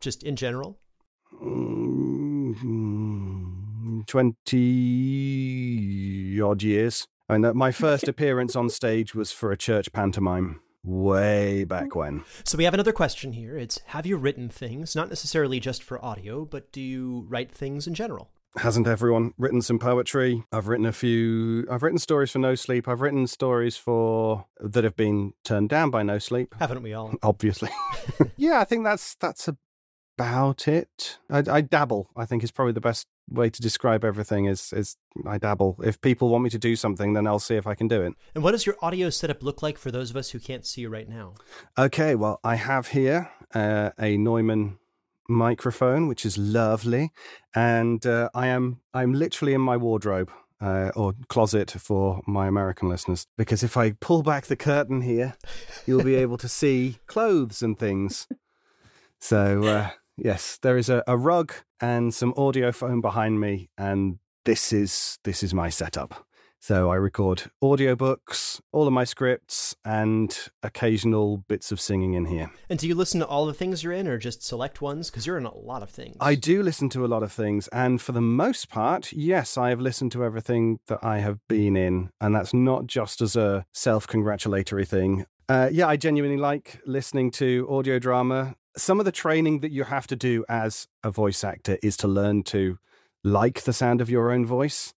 [0.00, 0.78] just in general?
[1.42, 2.54] Mm,
[4.06, 7.08] 20 odd years.
[7.28, 12.24] I mean, my first appearance on stage was for a church pantomime way back when.
[12.44, 13.56] So we have another question here.
[13.56, 17.86] It's have you written things, not necessarily just for audio, but do you write things
[17.86, 18.30] in general?
[18.56, 20.42] Hasn't everyone written some poetry?
[20.50, 21.66] I've written a few.
[21.70, 22.88] I've written stories for No Sleep.
[22.88, 26.52] I've written stories for that have been turned down by No Sleep.
[26.58, 27.14] Haven't we all?
[27.22, 27.70] Obviously.
[28.36, 29.48] yeah, I think that's that's
[30.18, 31.18] about it.
[31.30, 32.10] I, I dabble.
[32.16, 35.76] I think is probably the best way to describe everything is is I dabble.
[35.82, 38.14] If people want me to do something, then I'll see if I can do it.
[38.34, 40.82] And what does your audio setup look like for those of us who can't see
[40.82, 41.34] you right now?
[41.78, 44.78] Okay, well, I have here uh, a Neumann
[45.28, 47.12] microphone, which is lovely,
[47.54, 50.30] and uh, I am I'm literally in my wardrobe.
[50.62, 55.32] Uh, or closet for my American listeners, because if I pull back the curtain here,
[55.86, 58.28] you'll be able to see clothes and things.
[59.18, 59.90] So uh,
[60.22, 65.18] yes, there is a, a rug and some audio foam behind me, and this is
[65.24, 66.26] this is my setup.
[66.62, 72.50] So I record audiobooks, all of my scripts, and occasional bits of singing in here.
[72.68, 75.10] And do you listen to all the things you're in, or just select ones?
[75.10, 76.18] Because you're in a lot of things.
[76.20, 79.70] I do listen to a lot of things, and for the most part, yes, I
[79.70, 83.64] have listened to everything that I have been in, and that's not just as a
[83.72, 85.24] self-congratulatory thing.
[85.48, 89.84] Uh, yeah, I genuinely like listening to audio drama some of the training that you
[89.84, 92.78] have to do as a voice actor is to learn to
[93.24, 94.94] like the sound of your own voice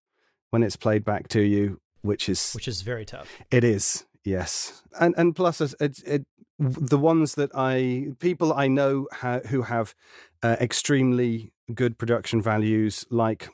[0.52, 3.42] when it's played back to you, which is which is very tough.
[3.52, 6.26] It is, yes, and and plus it, it,
[6.60, 9.96] the ones that I people I know ha, who have
[10.44, 13.50] uh, extremely good production values, like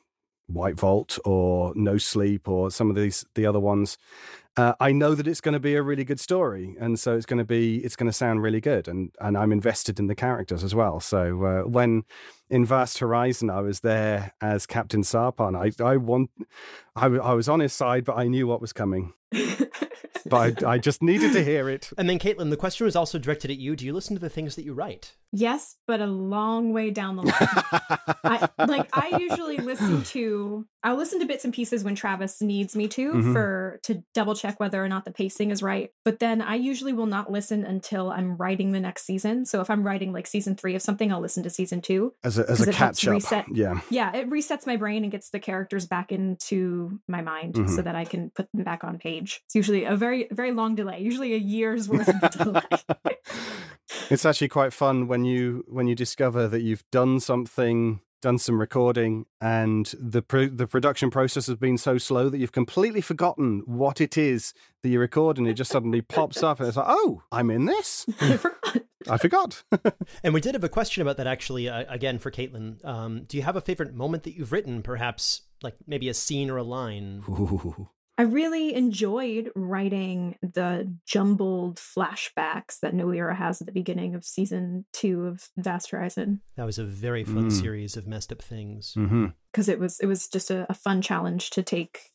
[0.48, 3.98] White Vault or No Sleep or some of these the other ones
[4.60, 7.26] uh, I know that it's going to be a really good story, and so it's
[7.26, 10.16] going to be it's going to sound really good, and and I'm invested in the
[10.16, 11.00] characters as well.
[11.00, 12.04] So uh, when
[12.50, 16.30] in Vast Horizon I was there as Captain Sarpon, I I want
[16.94, 19.14] I, I was on his side, but I knew what was coming.
[20.26, 21.90] but I, I, just needed to hear it.
[21.98, 23.76] And then, Caitlin, the question was also directed at you.
[23.76, 25.14] Do you listen to the things that you write?
[25.32, 28.50] Yes, but a long way down the line.
[28.58, 32.76] I, like I usually listen to, I'll listen to bits and pieces when Travis needs
[32.76, 33.34] me to mm-hmm.
[33.34, 35.92] for to double check whether or not the pacing is right.
[36.04, 39.46] But then I usually will not listen until I'm writing the next season.
[39.46, 42.40] So if I'm writing like season three of something, I'll listen to season two as
[42.40, 43.14] a, as a catch up.
[43.14, 47.54] Reset, yeah, yeah, it resets my brain and gets the characters back into my mind
[47.54, 47.76] mm-hmm.
[47.76, 49.42] so that I can put them back on page.
[49.46, 53.18] It's usually a very very long delay, usually a year's worth of delay.
[54.10, 58.60] it's actually quite fun when you when you discover that you've done something done some
[58.60, 63.64] recording and the pro- the production process has been so slow that you've completely forgotten
[63.66, 66.86] what it is that you record and it just suddenly pops up and it's like
[66.90, 68.06] oh i'm in this.
[68.22, 68.78] I forgot.
[69.10, 69.64] I forgot.
[70.24, 72.84] And we did have a question about that actually uh, again for caitlin.
[72.84, 76.50] Um, do you have a favorite moment that you've written perhaps like maybe a scene
[76.50, 77.24] or a line?
[77.30, 77.88] Ooh.
[78.20, 84.84] I really enjoyed writing the jumbled flashbacks that Nolira has at the beginning of season
[84.92, 86.42] two of Vast Horizon.
[86.58, 87.52] That was a very fun mm.
[87.52, 88.92] series of messed up things.
[88.94, 89.72] Because mm-hmm.
[89.72, 92.12] it was it was just a, a fun challenge to take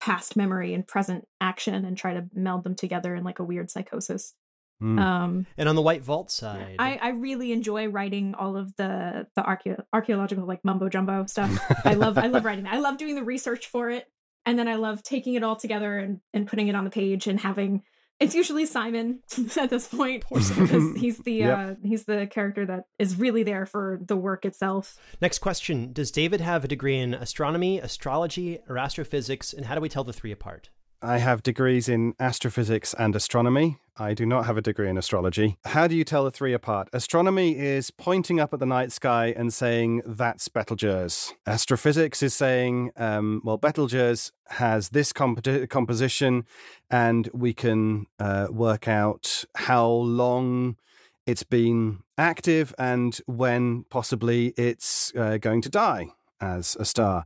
[0.00, 3.70] past memory and present action and try to meld them together in like a weird
[3.70, 4.34] psychosis.
[4.82, 4.98] Mm.
[4.98, 9.28] Um, and on the White Vault side, I, I really enjoy writing all of the
[9.36, 11.56] the archae- archaeological like mumbo jumbo stuff.
[11.84, 12.64] I love I love writing.
[12.64, 12.74] That.
[12.74, 14.08] I love doing the research for it
[14.50, 17.28] and then I love taking it all together and, and putting it on the page
[17.28, 17.84] and having
[18.18, 19.20] It's usually Simon
[19.56, 21.58] at this point because he's the yep.
[21.58, 24.98] uh, he's the character that is really there for the work itself.
[25.20, 29.80] Next question: Does David have a degree in astronomy, astrology, or astrophysics, and how do
[29.80, 30.70] we tell the three apart?
[31.02, 33.78] I have degrees in astrophysics and astronomy.
[33.96, 35.56] I do not have a degree in astrology.
[35.64, 36.88] How do you tell the three apart?
[36.92, 41.32] Astronomy is pointing up at the night sky and saying, that's Betelgeuse.
[41.46, 46.44] Astrophysics is saying, um, well, Betelgeuse has this comp- composition,
[46.90, 50.76] and we can uh, work out how long
[51.26, 56.08] it's been active and when possibly it's uh, going to die
[56.40, 57.24] as a star.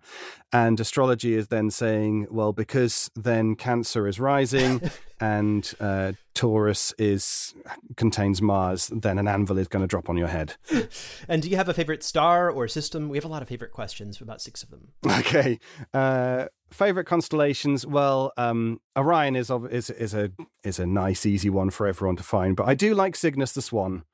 [0.52, 4.80] And astrology is then saying, well, because then Cancer is rising
[5.20, 7.54] and uh, Taurus is
[7.96, 10.54] contains Mars, then an anvil is going to drop on your head.
[11.28, 13.08] and do you have a favorite star or system?
[13.08, 14.92] We have a lot of favorite questions, about six of them.
[15.24, 15.58] Okay.
[15.92, 17.86] Uh, favorite constellations?
[17.86, 20.30] Well, um, Orion is, is is a
[20.62, 22.56] is a nice, easy one for everyone to find.
[22.56, 24.04] But I do like Cygnus the Swan,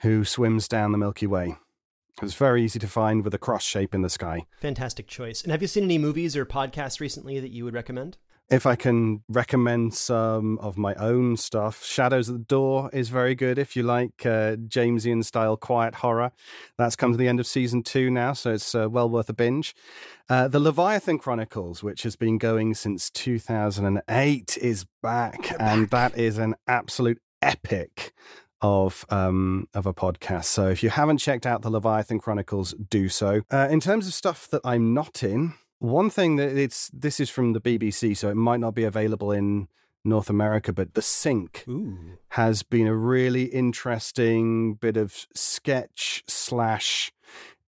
[0.00, 1.56] who swims down the Milky Way.
[2.22, 4.46] It's very easy to find with a cross shape in the sky.
[4.60, 5.42] Fantastic choice.
[5.42, 8.16] And have you seen any movies or podcasts recently that you would recommend?
[8.48, 13.34] If I can recommend some of my own stuff, Shadows at the Door is very
[13.34, 13.58] good.
[13.58, 16.30] If you like uh, Jamesian style quiet horror,
[16.78, 19.32] that's come to the end of season two now, so it's uh, well worth a
[19.32, 19.74] binge.
[20.28, 25.56] Uh, the Leviathan Chronicles, which has been going since 2008, is back, back.
[25.58, 28.14] and that is an absolute epic
[28.62, 30.44] of um, of a podcast.
[30.44, 33.42] So if you haven't checked out the Leviathan Chronicles, do so.
[33.50, 37.30] Uh, in terms of stuff that I'm not in, one thing that it's this is
[37.30, 39.68] from the BBC, so it might not be available in
[40.04, 42.18] North America, but The Sink Ooh.
[42.30, 47.12] has been a really interesting bit of sketch slash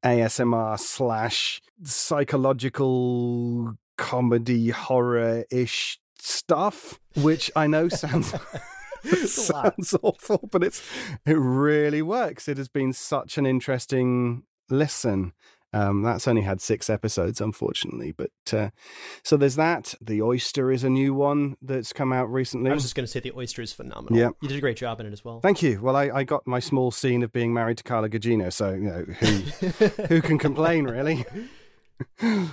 [0.05, 8.33] ASMR slash psychological comedy horror ish stuff, which I know sounds.
[9.05, 10.83] sounds awful, but it's
[11.27, 12.49] it really works.
[12.49, 15.33] It has been such an interesting listen.
[15.75, 18.13] Um, that's only had six episodes, unfortunately.
[18.13, 18.71] But uh,
[19.23, 19.95] so there's that.
[20.01, 22.71] The Oyster is a new one that's come out recently.
[22.71, 24.19] I was just going to say the Oyster is phenomenal.
[24.19, 25.41] Yeah, you did a great job in it as well.
[25.41, 25.81] Thank you.
[25.83, 28.81] Well, I, I got my small scene of being married to Carla Gugino, so you
[28.81, 31.27] know who who can complain, really?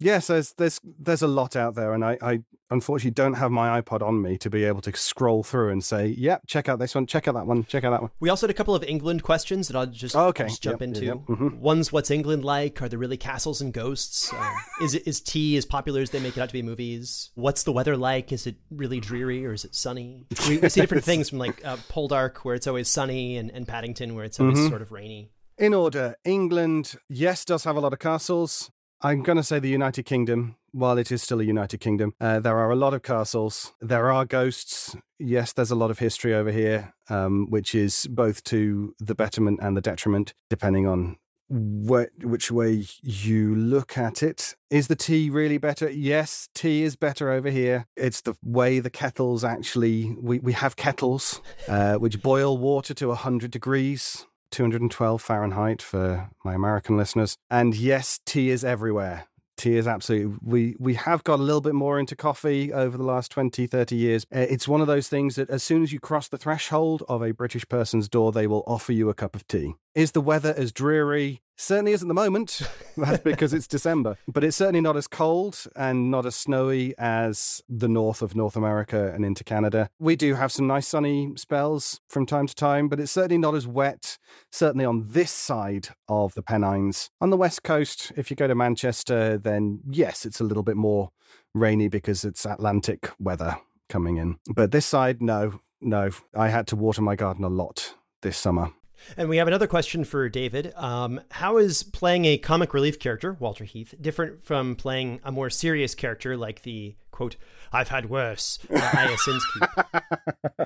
[0.00, 3.80] Yes, there's there's there's a lot out there, and I, I unfortunately don't have my
[3.80, 6.94] iPod on me to be able to scroll through and say, "Yep, check out this
[6.94, 8.82] one, check out that one, check out that one." We also had a couple of
[8.82, 10.44] England questions that I'll just, oh, okay.
[10.44, 11.04] just jump yep, into.
[11.04, 11.60] Yep, mm-hmm.
[11.60, 12.80] One's what's England like?
[12.80, 14.32] Are there really castles and ghosts?
[14.32, 14.50] Uh,
[14.82, 17.30] is it is tea as popular as they make it out to be movies?
[17.34, 18.32] What's the weather like?
[18.32, 20.26] Is it really dreary or is it sunny?
[20.48, 23.68] We, we see different things from like uh, Poldark, where it's always sunny, and, and
[23.68, 24.68] Paddington, where it's always mm-hmm.
[24.70, 25.30] sort of rainy.
[25.58, 28.70] In order, England, yes, does have a lot of castles.
[29.02, 32.12] I'm going to say the United Kingdom, while it is still a United Kingdom.
[32.20, 33.72] Uh, there are a lot of castles.
[33.80, 34.94] There are ghosts.
[35.18, 39.60] Yes, there's a lot of history over here, um, which is both to the betterment
[39.62, 41.16] and the detriment, depending on
[41.48, 44.54] wh- which way you look at it.
[44.68, 45.90] Is the tea really better?
[45.90, 47.86] Yes, tea is better over here.
[47.96, 53.08] It's the way the kettles actually, we, we have kettles uh, which boil water to
[53.08, 57.36] 100 degrees 212 Fahrenheit for my American listeners.
[57.50, 59.26] And yes, tea is everywhere.
[59.56, 60.38] Tea is absolutely.
[60.42, 63.94] We we have got a little bit more into coffee over the last 20, 30
[63.94, 64.24] years.
[64.34, 67.22] Uh, it's one of those things that as soon as you cross the threshold of
[67.22, 69.74] a British person's door, they will offer you a cup of tea.
[69.94, 72.62] Is the weather as dreary Certainly isn't the moment.
[72.96, 74.16] That's because it's December.
[74.26, 78.56] But it's certainly not as cold and not as snowy as the north of North
[78.56, 79.90] America and into Canada.
[79.98, 83.54] We do have some nice sunny spells from time to time, but it's certainly not
[83.54, 84.16] as wet,
[84.50, 87.10] certainly on this side of the Pennines.
[87.20, 90.76] On the west coast, if you go to Manchester, then yes, it's a little bit
[90.76, 91.10] more
[91.54, 93.58] rainy because it's Atlantic weather
[93.90, 94.38] coming in.
[94.48, 96.08] But this side, no, no.
[96.34, 98.72] I had to water my garden a lot this summer.
[99.16, 100.72] And we have another question for David.
[100.76, 105.50] Um, how is playing a comic relief character, Walter Heath, different from playing a more
[105.50, 107.36] serious character like the quote,
[107.72, 109.16] I've had worse, uh,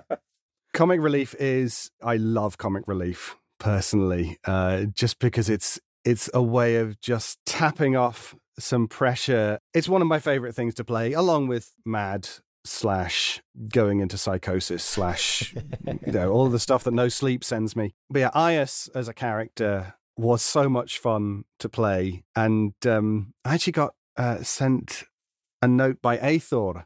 [0.72, 6.76] comic relief is, I love comic relief personally, uh, just because it's it's a way
[6.76, 9.58] of just tapping off some pressure.
[9.72, 12.28] It's one of my favorite things to play, along with Mad
[12.64, 15.54] slash going into psychosis slash
[16.06, 19.14] you know all the stuff that no sleep sends me but yeah Aias as a
[19.14, 25.04] character was so much fun to play and um, i actually got uh, sent
[25.60, 26.84] a note by athor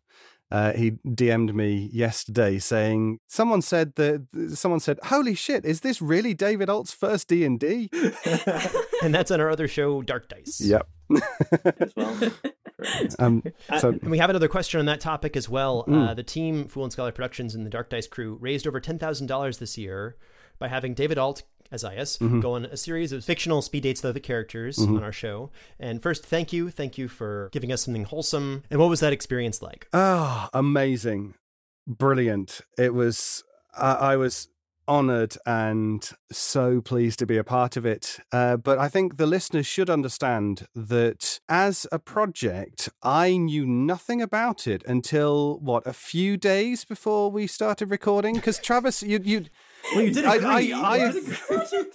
[0.50, 6.00] uh, he DM'd me yesterday saying someone said that someone said, "Holy shit, is this
[6.00, 7.90] really David Ault's first D and D?"
[9.02, 10.60] And that's on our other show, Dark Dice.
[10.60, 10.88] Yep.
[11.78, 12.18] as well.
[13.18, 15.84] Um, Uh, so and we have another question on that topic as well.
[15.88, 16.08] Mm.
[16.10, 19.58] Uh, the team, Fool and Scholar Productions and the Dark Dice crew, raised over $10,000
[19.58, 20.16] this year
[20.58, 22.40] by having David Ault, as IS, Mm-hmm.
[22.40, 25.50] go on a series of fictional speed dates with other characters on our show.
[25.78, 26.70] And first, thank you.
[26.70, 28.62] Thank you for giving us something wholesome.
[28.70, 29.86] And what was that experience like?
[29.92, 31.34] Ah, amazing,
[31.86, 32.60] brilliant!
[32.78, 33.44] It was.
[33.76, 34.48] I I was
[34.88, 38.18] honored and so pleased to be a part of it.
[38.32, 44.20] Uh, but I think the listeners should understand that as a project, I knew nothing
[44.22, 48.34] about it until what a few days before we started recording.
[48.34, 49.44] Because Travis, you you.
[49.94, 50.48] Well, you did I- agree.
[50.48, 51.86] I- You I- did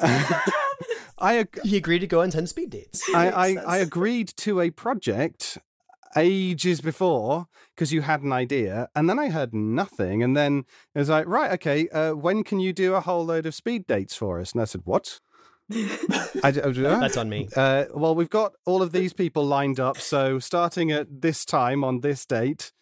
[1.18, 3.02] I ag- He agreed to go on 10 speed dates.
[3.14, 5.58] I, I, I agreed to a project
[6.16, 10.98] ages before because you had an idea, and then I heard nothing, and then it
[10.98, 14.14] was like, right, okay, uh, when can you do a whole load of speed dates
[14.14, 14.52] for us?
[14.52, 15.20] And I said, what?
[15.72, 16.50] I, I
[17.00, 17.48] That's on me.
[17.56, 21.84] uh, well, we've got all of these people lined up, so starting at this time
[21.84, 22.72] on this date,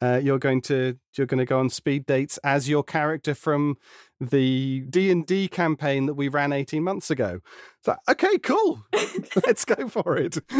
[0.00, 3.76] uh, you're going to you're going to go on speed dates as your character from
[4.18, 7.40] the D and D campaign that we ran 18 months ago.
[7.84, 8.82] So, okay, cool,
[9.46, 10.38] let's go for it.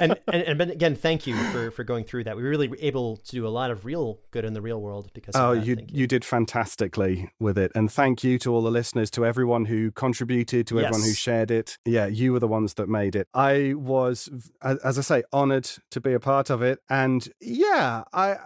[0.00, 2.36] and, and and Ben, again, thank you for for going through that.
[2.36, 5.10] We were really able to do a lot of real good in the real world
[5.14, 5.34] because.
[5.34, 5.64] Of Oh, that.
[5.64, 9.24] you, Thank you did fantastically with it, and thank you to all the listeners, to
[9.24, 11.78] everyone who contributed, to everyone who shared it.
[11.84, 13.28] Yeah, you were the ones that made it.
[13.32, 14.28] I was,
[14.60, 18.36] as as I say, honored to be a part of it, and yeah, I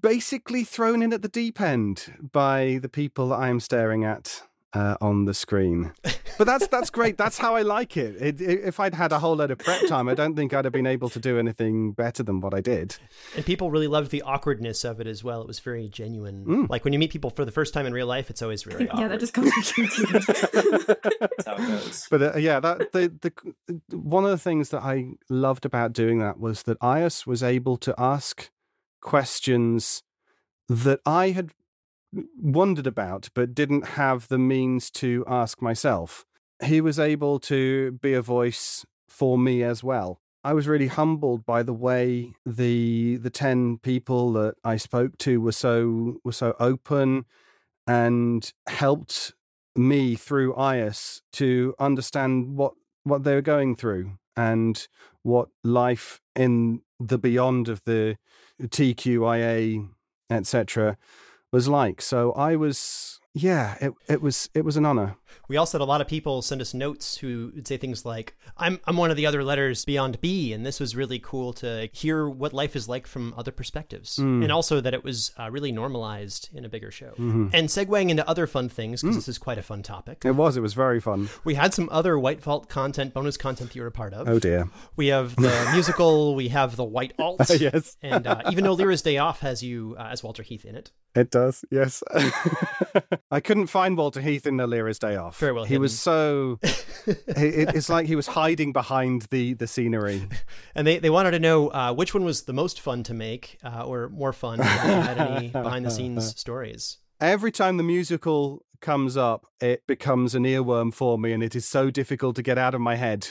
[0.00, 4.42] basically thrown in at the deep end by the people I am staring at.
[4.74, 5.94] Uh, on the screen,
[6.36, 7.16] but that's that's great.
[7.16, 8.16] That's how I like it.
[8.20, 8.60] It, it.
[8.64, 10.86] If I'd had a whole load of prep time, I don't think I'd have been
[10.86, 12.94] able to do anything better than what I did.
[13.34, 15.40] And people really loved the awkwardness of it as well.
[15.40, 16.44] It was very genuine.
[16.44, 16.68] Mm.
[16.68, 18.90] Like when you meet people for the first time in real life, it's always really
[18.90, 19.00] awkward.
[19.00, 19.84] yeah, that just comes from
[21.18, 22.06] That's how it goes.
[22.10, 26.18] But uh, yeah, that the the one of the things that I loved about doing
[26.18, 28.50] that was that Ias was able to ask
[29.00, 30.02] questions
[30.68, 31.50] that I had
[32.40, 36.24] wondered about but didn't have the means to ask myself.
[36.64, 40.20] He was able to be a voice for me as well.
[40.44, 45.40] I was really humbled by the way the the 10 people that I spoke to
[45.40, 47.24] were so were so open
[47.86, 49.34] and helped
[49.76, 54.86] me through IAS to understand what what they were going through and
[55.22, 58.16] what life in the beyond of the
[58.60, 59.88] TQIA
[60.30, 60.96] etc
[61.52, 62.02] was like.
[62.02, 65.16] So I was yeah, it it was it was an honor.
[65.48, 68.36] We also had a lot of people send us notes who would say things like,
[68.56, 71.88] I'm, I'm one of the other letters beyond B, and this was really cool to
[71.92, 74.18] hear what life is like from other perspectives.
[74.18, 77.12] And also that it was uh, really normalized in a bigger show.
[77.18, 80.56] And segueing into other fun things, because this is quite a fun topic, It was
[80.56, 81.28] it was very fun.
[81.44, 84.28] we had some other White Vault content, bonus content that you were a part of.
[84.28, 84.68] Oh dear.
[84.96, 87.48] We have the musical, we have the White Ault.
[87.60, 87.96] yes.
[88.02, 90.90] And uh, even though Lyra's Day Off has you uh, as Walter Heath in it,
[91.14, 92.02] It does, yes.
[93.30, 95.38] I couldn't find Walter Heath in Lyra's Day Off.
[95.38, 96.58] Very well He was so.
[96.62, 100.28] it, it's like he was hiding behind the the scenery.
[100.74, 103.58] and they, they wanted to know uh, which one was the most fun to make
[103.62, 104.58] uh, or more fun.
[104.60, 106.98] Had any behind the scenes stories.
[107.20, 111.66] Every time the musical comes up, it becomes an earworm for me, and it is
[111.66, 113.28] so difficult to get out of my head.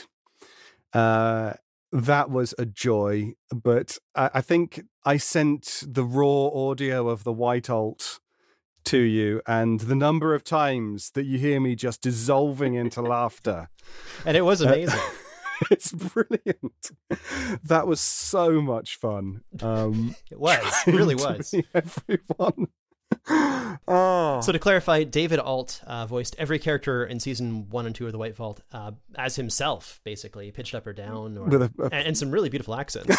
[0.92, 1.54] Uh,
[1.90, 7.32] that was a joy, but I, I think I sent the raw audio of the
[7.32, 8.20] White Ault
[8.88, 13.68] to you, and the number of times that you hear me just dissolving into laughter.
[14.26, 15.00] And it was amazing.
[15.70, 16.90] it's brilliant.
[17.64, 19.42] That was so much fun.
[19.62, 20.62] Um, It was.
[20.86, 21.54] It really was.
[21.74, 22.68] Everyone.
[23.88, 28.04] oh, So to clarify, David Ault uh, voiced every character in season one and two
[28.06, 31.84] of the White Vault uh, as himself, basically pitched up or down, or, a- a-
[31.84, 33.16] and, and some really beautiful accents.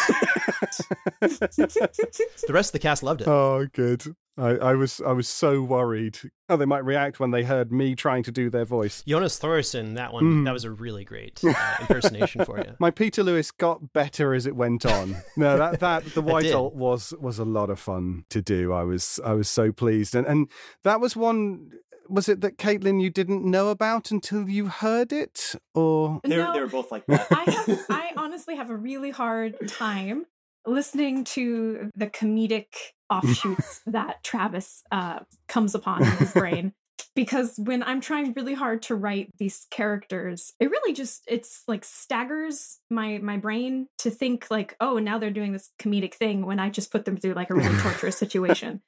[1.20, 3.28] the rest of the cast loved it.
[3.28, 4.02] oh, good.
[4.38, 7.94] I, I was I was so worried how they might react when they heard me
[7.94, 9.02] trying to do their voice.
[9.06, 10.44] Jonas Thorson, that one, Mm.
[10.44, 12.74] that was a really great uh, impersonation for you.
[12.78, 15.16] My Peter Lewis got better as it went on.
[15.36, 16.52] No, that that the White.
[16.52, 18.72] Alt was was a lot of fun to do.
[18.72, 20.48] I was I was so pleased, and and
[20.84, 21.70] that was one.
[22.08, 26.42] Was it that Caitlin you didn't know about until you heard it, or They were,
[26.44, 26.52] No.
[26.52, 27.28] they were both like that.
[27.30, 30.24] I have I honestly have a really hard time
[30.66, 32.66] listening to the comedic
[33.10, 36.72] offshoots that Travis uh, comes upon in his brain.
[37.16, 41.84] Because when I'm trying really hard to write these characters, it really just it's like
[41.84, 46.60] staggers my my brain to think like, oh, now they're doing this comedic thing when
[46.60, 48.80] I just put them through like a really torturous situation.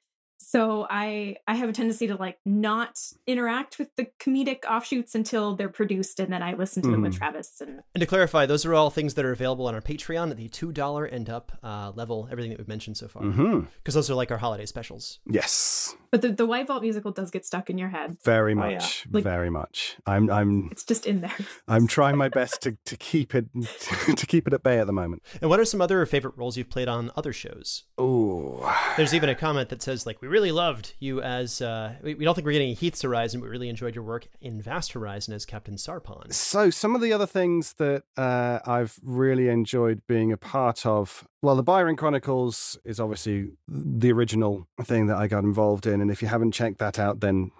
[0.43, 5.55] So I I have a tendency to like not interact with the comedic offshoots until
[5.55, 7.17] they're produced, and then I listen to them with Mhm.
[7.17, 7.61] Travis.
[7.61, 10.37] And And to clarify, those are all things that are available on our Patreon at
[10.37, 13.23] the $2 and up uh, level, everything that we've mentioned so far.
[13.23, 15.19] Because hmm those are like our holiday specials.
[15.25, 18.17] Yes, but the the White Vault musical does get stuck in your head.
[18.23, 18.75] very Oh, yeah.
[18.75, 19.97] much, Like- very much.
[20.05, 21.33] I'm I'm It's just in there.
[21.67, 23.45] I'm trying my best to, to keep it
[24.15, 25.23] to keep it at bay at the moment.
[25.41, 27.83] And what are some other favorite roles you've played on other shows?
[27.97, 32.13] Oh, There's even a comment that says, like, we really loved you as, uh, we,
[32.13, 34.91] we don't think we're getting Heath's Horizon, but we really enjoyed your work in Vast
[34.93, 36.31] Horizon as Captain Sarpon.
[36.31, 41.27] So, some of the other things that uh, I've really enjoyed being a part of,
[41.43, 46.09] well, the Byron Chronicles is obviously the original thing that I got involved in, and
[46.09, 47.51] if you haven't checked that out, then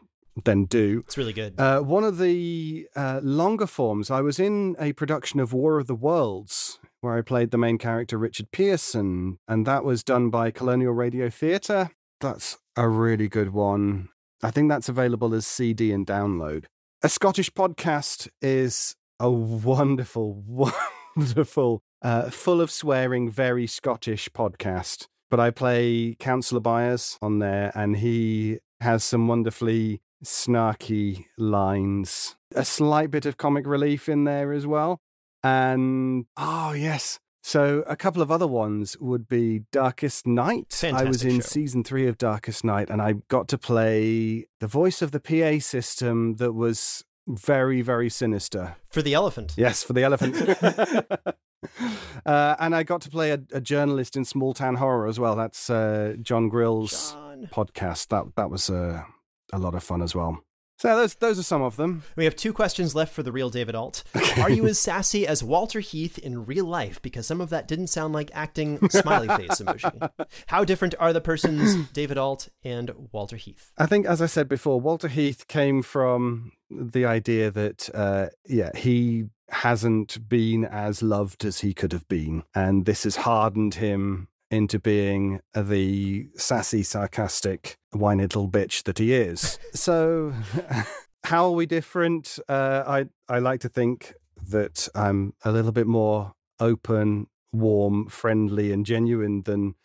[0.46, 1.04] then do.
[1.06, 1.60] It's really good.
[1.60, 5.86] Uh, one of the uh, longer forms, I was in a production of War of
[5.88, 10.50] the Worlds where I played the main character Richard Pearson, and that was done by
[10.50, 11.92] Colonial Radio Theatre.
[12.22, 14.10] That's a really good one.
[14.42, 16.66] I think that's available as CD and download.
[17.04, 20.42] A Scottish podcast is a wonderful,
[21.18, 25.08] wonderful, uh, full of swearing, very Scottish podcast.
[25.32, 32.36] But I play Councillor Byers on there, and he has some wonderfully snarky lines.
[32.56, 34.99] A slight bit of comic relief in there as well.
[35.43, 37.20] And oh, yes.
[37.41, 40.82] So a couple of other ones would be Darkest Night.
[40.84, 41.41] I was in show.
[41.41, 45.60] season three of Darkest Night and I got to play the voice of the PA
[45.60, 48.78] system that was very, very sinister.
[48.89, 49.56] For the elephant.
[49.58, 50.38] Yes, for the elephant.
[52.26, 55.36] uh, and I got to play a, a journalist in Small Town Horror as well.
[55.36, 57.49] That's uh, John Grill's John.
[57.51, 58.07] podcast.
[58.09, 59.03] That that was uh,
[59.51, 60.43] a lot of fun as well.
[60.80, 62.03] So those those are some of them.
[62.18, 64.03] We have two questions left for the real David Ault.
[64.38, 67.01] Are you as sassy as Walter Heath in real life?
[67.01, 70.09] Because some of that didn't sound like acting smiley face emoji.
[70.47, 73.72] How different are the persons David Ault and Walter Heath?
[73.78, 78.72] I think, as I said before, Walter Heath came from the idea that, uh, yeah,
[78.76, 82.43] he hasn't been as loved as he could have been.
[82.54, 89.14] And this has hardened him into being the sassy, sarcastic, whiny little bitch that he
[89.14, 89.58] is.
[89.74, 90.34] so,
[91.24, 92.39] how are we different?
[92.47, 94.14] Uh, I, I like to think
[94.49, 99.76] that I'm a little bit more open, warm, friendly, and genuine than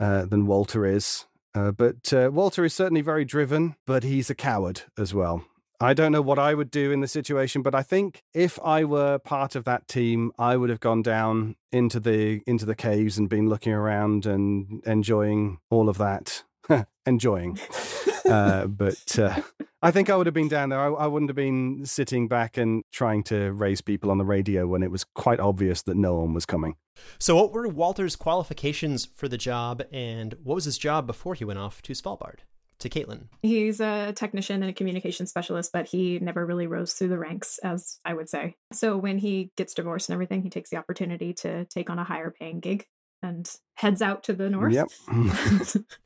[0.00, 1.26] uh, than Walter is.
[1.54, 5.44] Uh, but uh, Walter is certainly very driven, but he's a coward as well.
[5.80, 8.84] I don't know what I would do in the situation, but I think if I
[8.84, 13.16] were part of that team, I would have gone down into the into the caves
[13.16, 16.42] and been looking around and enjoying all of that.
[17.06, 17.58] enjoying,
[18.28, 19.40] uh, but uh,
[19.80, 20.80] I think I would have been down there.
[20.80, 24.66] I, I wouldn't have been sitting back and trying to raise people on the radio
[24.66, 26.76] when it was quite obvious that no one was coming.
[27.18, 31.44] So, what were Walter's qualifications for the job, and what was his job before he
[31.44, 32.40] went off to Svalbard?
[32.80, 33.24] To Caitlin.
[33.42, 37.58] He's a technician and a communication specialist, but he never really rose through the ranks,
[37.58, 38.54] as I would say.
[38.72, 42.04] So when he gets divorced and everything, he takes the opportunity to take on a
[42.04, 42.86] higher paying gig
[43.20, 44.72] and heads out to the north.
[44.74, 44.88] Yep.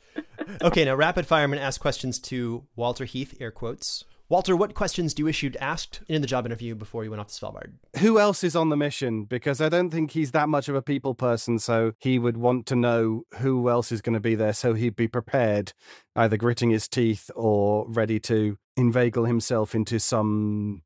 [0.63, 1.45] Okay, now rapid fire.
[1.45, 4.05] I'm going to ask questions to Walter Heath, air quotes.
[4.33, 7.21] Walter, what questions do you wish you'd asked in the job interview before you went
[7.21, 7.73] off to Svalbard?
[7.99, 9.25] who else is on the mission?
[9.25, 12.65] Because I don't think he's that much of a people person, so he would want
[12.69, 15.75] to know who else is going to be there, so he'd be prepared,
[16.17, 20.81] either gritting his teeth or ready to inveigle himself into some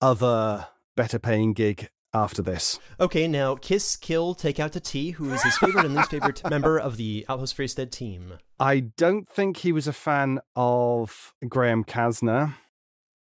[0.00, 2.78] other better paying gig after this.
[2.98, 5.10] Okay, now kiss, kill, take out to tea.
[5.10, 8.38] Who is his favorite and least favorite member of the Outpost Freestead team?
[8.58, 12.54] I don't think he was a fan of Graham Kasner.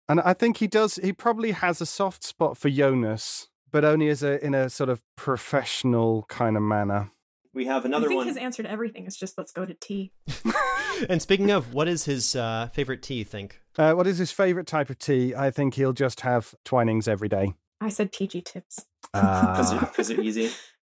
[0.08, 4.08] And I think he does, he probably has a soft spot for Jonas, but only
[4.10, 7.12] as a in a sort of professional kind of manner.
[7.54, 8.28] We have another I another think one.
[8.28, 10.12] his answer to everything is just let's go to tea.
[11.10, 13.16] and speaking of, what is his uh, favorite tea?
[13.16, 13.62] You think?
[13.78, 15.34] Uh, what is his favorite type of tea?
[15.34, 17.54] I think he'll just have Twinings every day.
[17.82, 18.86] I said PG Tips.
[19.14, 20.52] Because Uh, they're, 'cause they're easy.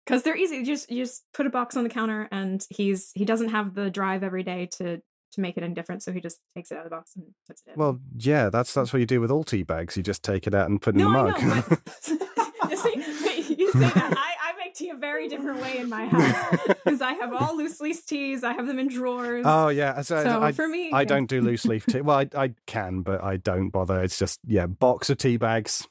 [0.07, 0.57] Because they're easy.
[0.57, 3.75] You just you just put a box on the counter and he's he doesn't have
[3.75, 5.03] the drive every day to
[5.37, 6.03] to make it indifferent.
[6.03, 7.77] so he just takes it out of the box and puts it in.
[7.77, 9.97] well, yeah, that's that's what you do with all tea bags.
[9.97, 11.43] You just take it out and put it in no, the I mug.
[11.43, 11.81] know, but
[12.97, 14.15] you, see, you say that.
[14.17, 17.57] I, I make tea a very different way in my house because I have all
[17.57, 18.43] loose leaf teas.
[18.43, 19.45] I have them in drawers.
[19.47, 21.05] oh yeah, so, so I, for me, I yeah.
[21.05, 22.01] don't do loose leaf tea.
[22.01, 24.03] Well, I, I can, but I don't bother.
[24.03, 25.87] It's just yeah, box of tea bags.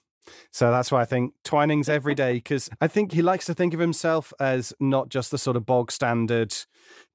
[0.51, 3.73] So that's why I think Twinings every day because I think he likes to think
[3.73, 6.53] of himself as not just the sort of bog standard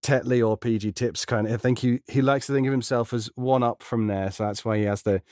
[0.03, 1.53] Tetley or PG Tips kind of.
[1.53, 4.31] I think he he likes to think of himself as one up from there.
[4.31, 5.23] So that's why he has the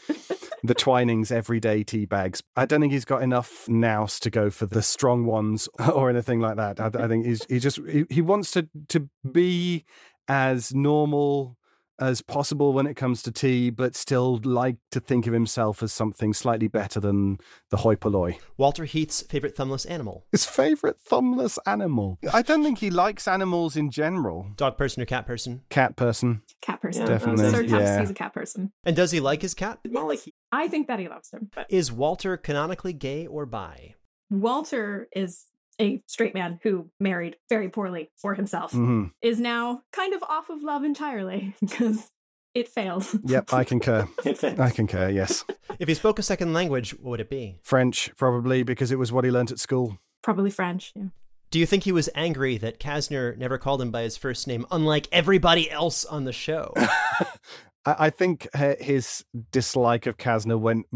[0.63, 2.43] the Twinings everyday tea bags.
[2.57, 6.41] I don't think he's got enough nous to go for the strong ones or anything
[6.41, 6.81] like that.
[6.81, 9.85] I, I think he's he just he, he wants to to be
[10.29, 11.58] as normal
[12.01, 15.93] as possible when it comes to tea, but still like to think of himself as
[15.93, 17.39] something slightly better than
[17.71, 18.39] the hoi polloi.
[18.57, 20.25] Walter Heath's favorite thumbless animal.
[20.33, 22.19] His favorite thumbless animal.
[22.33, 24.51] I don't think he likes animals in general.
[24.57, 25.63] Dog person or cat person?
[25.71, 26.43] Cat person.
[26.63, 27.03] Cat person.
[27.03, 28.01] Yeah, Definitely, Sir Travis, yeah.
[28.01, 28.73] he's a cat person.
[28.85, 29.79] And does he like his cat?
[29.89, 30.19] Molly,
[30.53, 31.51] I think that he loves him.
[31.55, 33.95] But Is Walter canonically gay or bi?
[34.31, 35.47] Walter is
[35.81, 38.73] a straight man who married very poorly for himself.
[38.73, 42.11] hmm Is now kind of off of love entirely because
[42.55, 43.07] it failed.
[43.25, 44.09] Yep, I concur.
[44.59, 45.45] I concur, yes.
[45.79, 47.59] If he spoke a second language, what would it be?
[47.63, 49.99] French, probably, because it was what he learnt at school.
[50.23, 50.93] Probably French.
[50.97, 51.05] Yeah.
[51.51, 54.67] Do you think he was angry that Kasner never called him by his first name,
[54.71, 56.75] unlike everybody else on the show?
[57.85, 58.49] I, I think
[58.81, 60.87] his dislike of Kasner went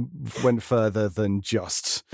[0.42, 2.04] went further than just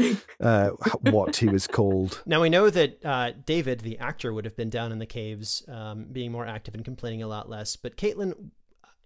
[0.40, 0.70] uh,
[1.02, 2.22] what he was called.
[2.26, 5.64] now we know that uh, David, the actor, would have been down in the caves,
[5.68, 7.76] um, being more active and complaining a lot less.
[7.76, 8.50] But Caitlin,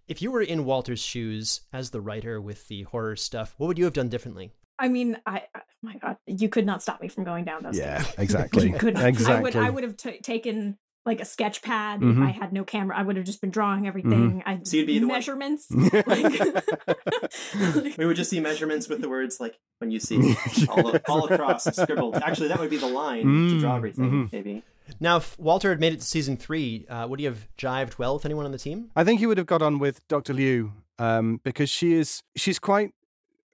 [0.07, 3.77] if you were in Walter's shoes as the writer with the horror stuff, what would
[3.77, 4.51] you have done differently?
[4.79, 7.63] I mean, I, I- oh my God, you could not stop me from going down
[7.63, 7.77] those.
[7.77, 8.15] Yeah, stairs.
[8.19, 8.69] exactly.
[8.69, 9.05] You couldn't.
[9.05, 9.35] Exactly.
[9.37, 9.55] I would.
[9.55, 12.11] I would have t- taken like a sketch pad Mhm.
[12.13, 12.97] if I had no camera.
[12.97, 14.41] I would have just been drawing everything.
[14.45, 15.67] I So you'd be the one- measurements.
[15.69, 16.09] Mm-hmm.
[17.85, 20.35] like, we would just see measurements with the words like when you see
[20.69, 22.15] all, all across scribbled.
[22.15, 24.29] Actually, that would be the line to draw Mm, everything.
[24.31, 24.63] Maybe.
[24.99, 28.13] Now, if Walter had made it to season three, uh, would he have jived well
[28.15, 28.89] with anyone on the team?
[28.95, 30.33] I think he would have got on with Dr.
[30.33, 32.91] Liu um, because she is she's quite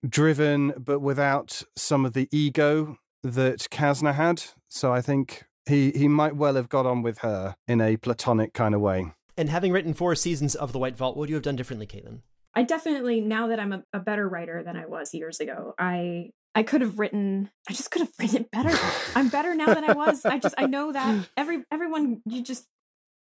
[0.08, 4.44] driven, but without some of the ego that Kasner had.
[4.70, 8.54] So I think he he might well have got on with her in a platonic
[8.54, 9.12] kind of way.
[9.38, 11.88] And having written four seasons of The White Vault, what would you have done differently,
[11.88, 12.22] Caitlin?
[12.56, 15.74] I definitely now that I'm a, a better writer than I was years ago.
[15.78, 17.50] I I could have written.
[17.70, 18.76] I just could have written it better.
[19.16, 20.26] I'm better now than I was.
[20.26, 22.66] I just I know that every everyone you just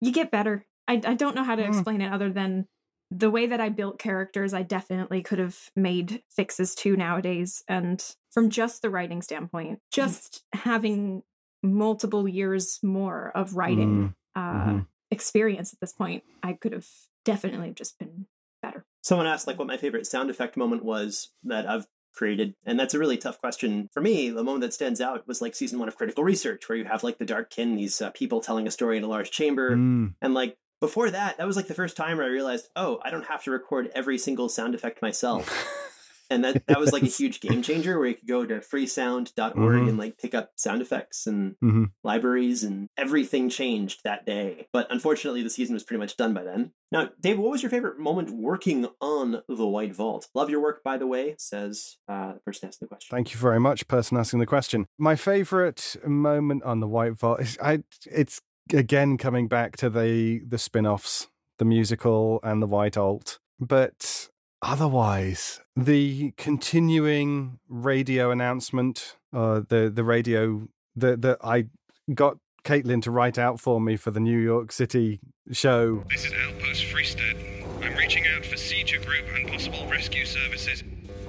[0.01, 0.64] you get better.
[0.89, 1.68] I I don't know how to Mm.
[1.68, 2.66] explain it other than
[3.11, 4.53] the way that I built characters.
[4.53, 7.62] I definitely could have made fixes to nowadays.
[7.68, 11.22] And from just the writing standpoint, just having
[11.63, 14.87] multiple years more of writing uh, mhm.
[15.11, 16.87] experience at this point, I could have
[17.25, 18.27] definitely just been
[18.63, 18.85] better.
[19.03, 22.95] Someone asked like what my favorite sound effect moment was that I've created, and that's
[22.95, 24.31] a really tough question for me.
[24.31, 27.03] The moment that stands out was like season one of Critical Research, where you have
[27.05, 30.15] like the Dark Kin, these uh, people telling a story in a large chamber, Mm.
[30.21, 33.11] and like before that, that was like the first time where I realized, oh, I
[33.11, 35.49] don't have to record every single sound effect myself.
[36.31, 39.57] And that, that was like a huge game changer where you could go to freesound.org
[39.57, 39.89] Mhm.
[39.89, 41.91] and like pick up sound effects and Mhm.
[42.05, 44.68] libraries and everything changed that day.
[44.72, 46.72] But unfortunately, the season was pretty much done by then.
[46.91, 50.29] Now, Dave, what was your favorite moment working on The White Vault?
[50.35, 53.14] Love your work, by the way, says uh, the person asking the question.
[53.14, 54.87] Thank you very much, person asking the question.
[54.99, 57.83] My favorite moment on the White Vault is I.
[58.07, 58.41] It's
[58.72, 64.29] again coming back to the the spin-offs, the musical and the White Ault, but
[64.63, 71.67] otherwise the continuing radio announcement, uh, the the radio that that I
[72.15, 75.21] got Caitlin to write out for me for the New York City
[75.53, 76.05] show.
[76.11, 77.37] This is Outpost Freestead.
[77.83, 80.83] I'm reaching out for Seizure Group and possible rescue services.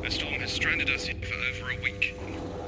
[0.04, 2.16] A storm has stranded us here for over a week.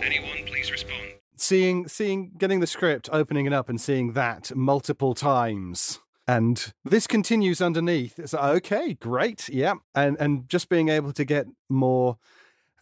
[0.01, 1.01] Anyone, please respond.
[1.38, 5.99] seeing seeing getting the script opening it up and seeing that multiple times
[6.32, 8.17] and this continues underneath.
[8.17, 9.49] It's like, okay great.
[9.49, 9.75] Yeah.
[9.93, 12.17] And and just being able to get more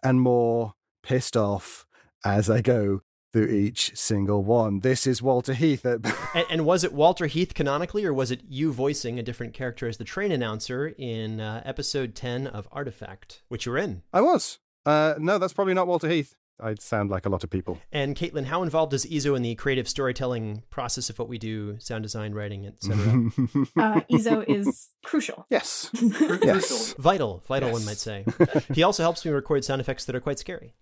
[0.03, 1.85] and more pissed off
[2.23, 4.81] as i go through each single one.
[4.81, 5.99] This is walter heath at
[6.35, 9.87] And, and was it Walter Heath canonically, or was it you voicing a different character
[9.87, 14.03] as the train announcer in uh, episode 10 of Artifact, which you were in?
[14.13, 14.59] i was.
[14.85, 18.15] Uh no that's probably not walter heath i sound like a lot of people And
[18.15, 22.03] Caitlin, how involved is Izo in the creative storytelling process of what we do, sound
[22.03, 22.97] design, writing, etc.?
[23.77, 25.45] Uh, Izo is crucial.
[25.49, 25.89] yes
[26.41, 28.25] yes vital, vital, one might say.
[28.73, 30.73] he also helps me record sound effects that are quite scary.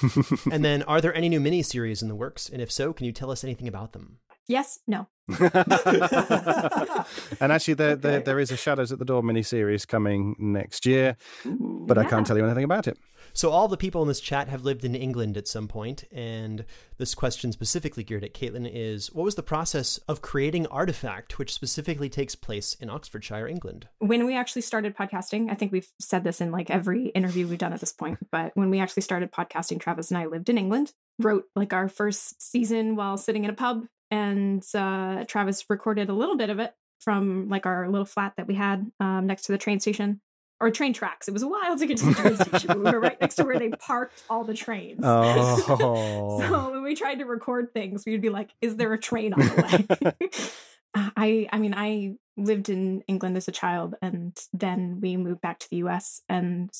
[0.52, 2.48] and then, are there any new miniseries in the works?
[2.48, 4.18] And if so, can you tell us anything about them?
[4.46, 5.08] Yes, no.
[7.40, 11.16] and actually, there, there there is a Shadows at the Door miniseries coming next year,
[11.46, 11.84] Ooh.
[11.86, 12.98] but I can't tell you anything about it.
[13.32, 16.64] So, all the people in this chat have lived in England at some point, and
[16.98, 21.52] this question specifically geared at Caitlin is what was the process of creating Artifact, which
[21.52, 23.88] specifically takes place in Oxfordshire, England?
[23.98, 27.58] When we actually started podcasting, I think we've said this in like every interview we've
[27.58, 30.58] done at this point, but when we actually started podcasting, Travis and I lived in
[30.58, 36.08] England, wrote like our first season while sitting in a pub, and uh, Travis recorded
[36.08, 39.42] a little bit of it from like our little flat that we had um, next
[39.42, 40.20] to the train station
[40.60, 41.26] or train tracks.
[41.26, 43.44] It was a while to get to the train station, we were right next to
[43.44, 45.00] where they parked all the trains.
[45.72, 46.40] Oh.
[46.40, 49.40] so when we tried to record things, we'd be like, "Is there a train on
[49.40, 50.40] the way?"
[51.16, 55.58] I I mean I lived in England as a child and then we moved back
[55.60, 56.70] to the US and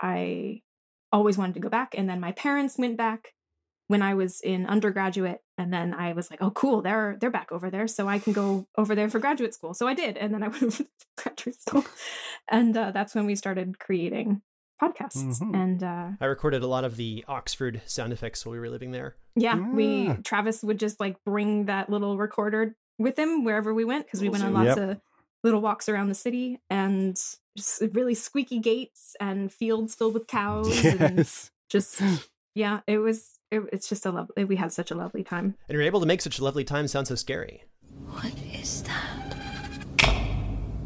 [0.00, 0.62] I
[1.12, 3.34] always wanted to go back and then my parents went back
[3.88, 7.50] when I was in undergraduate and then I was like oh cool they're they're back
[7.52, 10.32] over there so I can go over there for graduate school so I did and
[10.32, 10.86] then I went over for
[11.16, 11.84] graduate school
[12.50, 14.42] and uh, that's when we started creating
[14.80, 15.54] podcasts Mhm.
[15.56, 18.92] and uh I recorded a lot of the Oxford sound effects while we were living
[18.92, 19.16] there.
[19.34, 20.16] yeah we Ah.
[20.24, 24.28] Travis would just like bring that little recorder with him wherever we went because we
[24.28, 24.78] went on lots Yep.
[24.78, 25.00] of
[25.44, 27.16] little walks around the city and
[27.56, 31.50] just really squeaky gates and fields filled with cows and Yes.
[31.70, 32.00] just
[32.54, 35.74] yeah it was it, it's just a lovely we had such a lovely time And
[35.74, 37.64] you're able to make such a lovely time sound so scary.
[38.06, 39.34] What is that?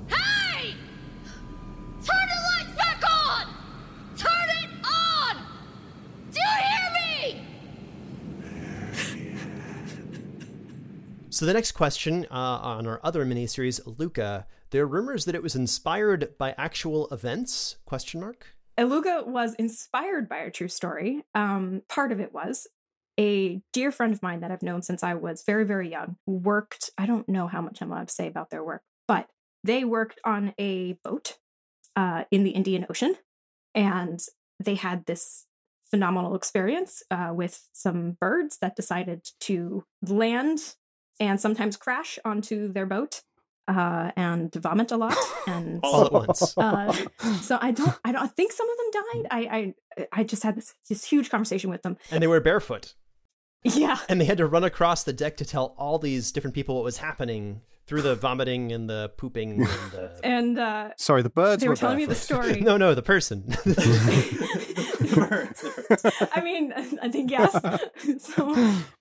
[0.09, 0.75] Hey!
[2.05, 3.47] Turn the lights back on!
[4.17, 5.37] Turn it on!
[6.31, 7.45] Do you hear me?
[11.31, 15.43] So the next question uh, on our other miniseries, Luca, there are rumors that it
[15.43, 17.77] was inspired by actual events?
[17.85, 18.55] Question mark.
[18.79, 21.25] Eluga was inspired by a true story.
[21.35, 22.67] Um, part of it was
[23.19, 26.91] a dear friend of mine that I've known since I was very, very young worked.
[26.97, 29.29] I don't know how much I'm allowed to say about their work, but
[29.63, 31.39] they worked on a boat
[31.95, 33.17] uh, in the Indian Ocean,
[33.75, 34.21] and
[34.59, 35.47] they had this
[35.91, 40.75] phenomenal experience uh, with some birds that decided to land
[41.21, 43.23] and sometimes crash onto their boat
[43.69, 46.57] uh, and vomit a lot and All at once.
[46.59, 46.93] uh,
[47.41, 49.27] so I don't, I don't I think some of them died.
[49.31, 51.97] I, I, I just had this this huge conversation with them.
[52.11, 52.95] And they were barefoot.
[53.65, 56.75] Yeah, And they had to run across the deck to tell all these different people
[56.75, 60.21] what was happening through the vomiting and the pooping and the...
[60.25, 62.25] and uh, Sorry, the birds they were telling me the barefoot.
[62.25, 62.61] story.
[62.61, 63.45] no, no, the person.
[65.15, 66.29] The birds, the birds.
[66.35, 67.53] I mean, I think yes.
[68.19, 68.55] so,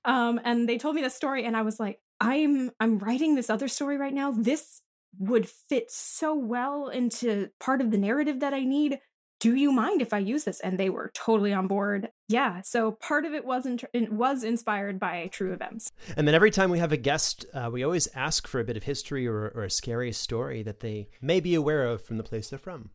[0.05, 3.49] um, and they told me the story, and I was like, I'm, I'm writing this
[3.49, 4.31] other story right now.
[4.31, 4.81] This
[5.19, 8.99] would fit so well into part of the narrative that I need.
[9.39, 10.59] Do you mind if I use this?
[10.59, 12.09] And they were totally on board.
[12.29, 12.61] Yeah.
[12.61, 15.91] So part of it was in, it was inspired by true events.
[16.15, 18.77] and then every time we have a guest, uh, we always ask for a bit
[18.77, 22.23] of history or, or a scary story that they may be aware of from the
[22.23, 22.91] place they're from.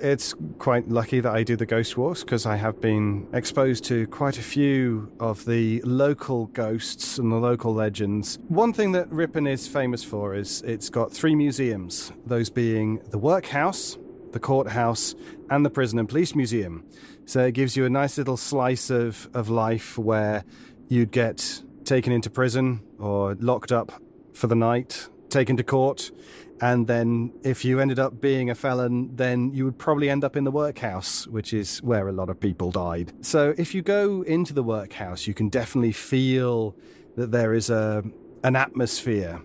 [0.00, 4.06] It's quite lucky that I do the Ghost Walks because I have been exposed to
[4.06, 8.38] quite a few of the local ghosts and the local legends.
[8.46, 13.18] One thing that Ripon is famous for is it's got three museums, those being the
[13.18, 13.98] Workhouse,
[14.30, 15.16] the Courthouse,
[15.50, 16.84] and the Prison and Police Museum.
[17.24, 20.44] So it gives you a nice little slice of, of life where
[20.86, 23.90] you'd get taken into prison or locked up
[24.32, 26.12] for the night, taken to court,
[26.60, 30.36] and then if you ended up being a felon, then you would probably end up
[30.36, 33.12] in the workhouse, which is where a lot of people died.
[33.20, 36.76] So if you go into the workhouse, you can definitely feel
[37.16, 38.04] that there is a
[38.44, 39.40] an atmosphere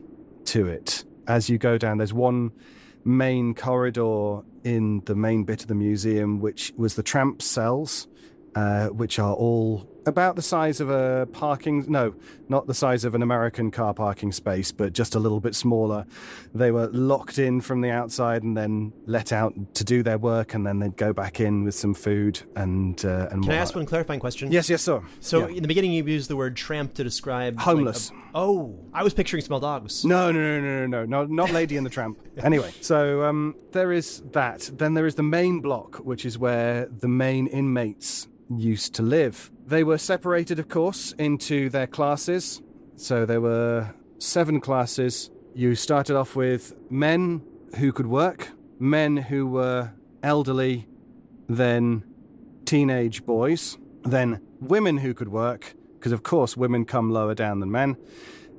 [0.46, 1.04] to it.
[1.28, 2.52] As you go down, there's one
[3.04, 8.08] main corridor in the main bit of the museum, which was the tramp cells,
[8.56, 12.14] uh, which are all about the size of a parking no
[12.50, 16.06] not the size of an american car parking space but just a little bit smaller
[16.54, 20.54] they were locked in from the outside and then let out to do their work
[20.54, 23.76] and then they'd go back in with some food and uh, and Can I ask
[23.76, 24.52] one clarifying question?
[24.52, 25.56] yes yes sir So Yeah.
[25.58, 28.12] in the beginning, you used the word tramp to describe like, Homeless.
[28.12, 30.04] a- oh, I was picturing small dogs.
[30.06, 32.18] No, no, no, no, no, no, no, not Lady and the Tramp.
[32.44, 34.70] Anyway, so um, there is that.
[34.74, 38.28] Then there is the main block, which is where the main inmates
[38.58, 39.52] used to live.
[39.74, 42.62] They were separated, of course, into their classes.
[42.96, 45.32] So there were seven classes.
[45.56, 47.42] You started off with men
[47.78, 50.88] who could work, men who were elderly,
[51.50, 52.04] then
[52.66, 57.72] teenage boys, then women who could work, because of course women come lower down than
[57.72, 57.98] men,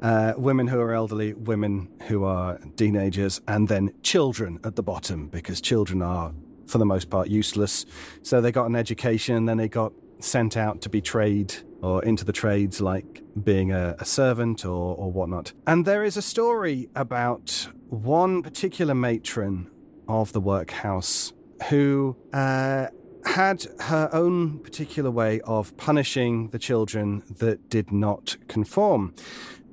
[0.03, 5.29] uh, women who are elderly, women who are teenagers, and then children at the bottom,
[5.29, 6.33] because children are,
[6.67, 7.87] for the most part, useless.
[8.23, 12.25] So they got an education, then they got sent out to be trade or into
[12.25, 15.53] the trades, like being a, a servant or, or whatnot.
[15.67, 19.71] And there is a story about one particular matron
[20.09, 21.33] of the workhouse
[21.69, 22.87] who uh,
[23.25, 29.15] had her own particular way of punishing the children that did not conform.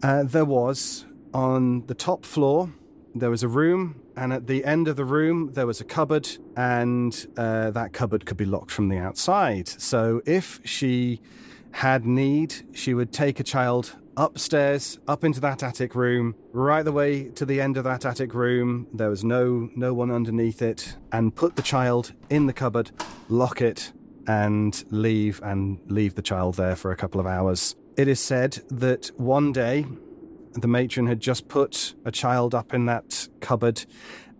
[0.04, 2.72] Uh, there was on the top floor,
[3.14, 6.30] there was a room, and at the end of the room, there was a cupboard,
[6.56, 9.68] and uh, that cupboard could be locked from the outside.
[9.68, 11.20] So if she
[11.72, 16.92] had need, she would take a child upstairs, up into that attic room, right the
[16.92, 18.86] way to the end of that attic room.
[18.94, 22.92] There was no no one underneath it, and put the child in the cupboard,
[23.28, 23.92] lock it,
[24.28, 27.76] and leave and leave the child there for a couple of hours.
[27.98, 29.88] It is said that one day
[30.54, 33.86] the matron had just put a child up in that cupboard.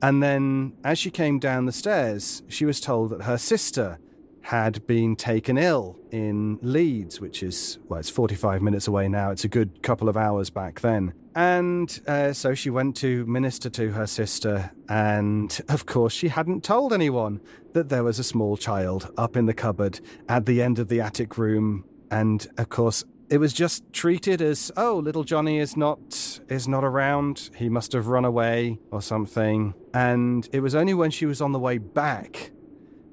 [0.02, 4.00] And then, as she came down the stairs, she was told that her sister
[4.42, 9.30] had been taken ill in Leeds, which is, well, it's 45 minutes away now.
[9.30, 11.14] It's a good couple of hours back then.
[11.36, 16.64] And uh, so she went to minister to her sister, and of course, she hadn't
[16.64, 17.40] told anyone
[17.72, 21.00] that there was a small child up in the cupboard at the end of the
[21.00, 21.86] attic room.
[22.10, 26.84] And of course, it was just treated as oh little johnny is not is not
[26.84, 27.50] around.
[27.56, 29.74] He must have run away or something.
[29.94, 32.52] And it was only when she was on the way back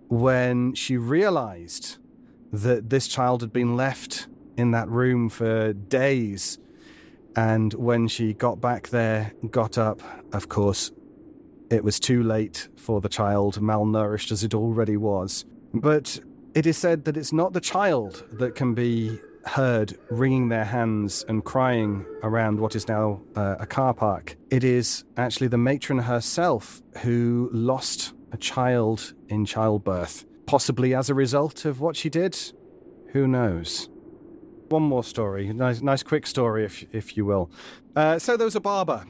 [0.08, 1.98] when she realized
[2.52, 6.58] that this child had been left in that room for days.
[7.36, 10.02] And when she got back there got up
[10.34, 10.90] of course
[11.70, 15.44] it was too late for the child malnourished as it already was.
[15.72, 16.18] But
[16.54, 21.24] it is said that it's not the child that can be heard wringing their hands
[21.28, 24.36] and crying around what is now uh, a car park.
[24.50, 31.14] It is actually the matron herself who lost a child in childbirth, possibly as a
[31.14, 32.38] result of what she did.
[33.12, 33.88] Who knows?
[34.68, 37.50] One more story, nice, nice quick story, if if you will.
[37.96, 39.06] Uh, so there was a barber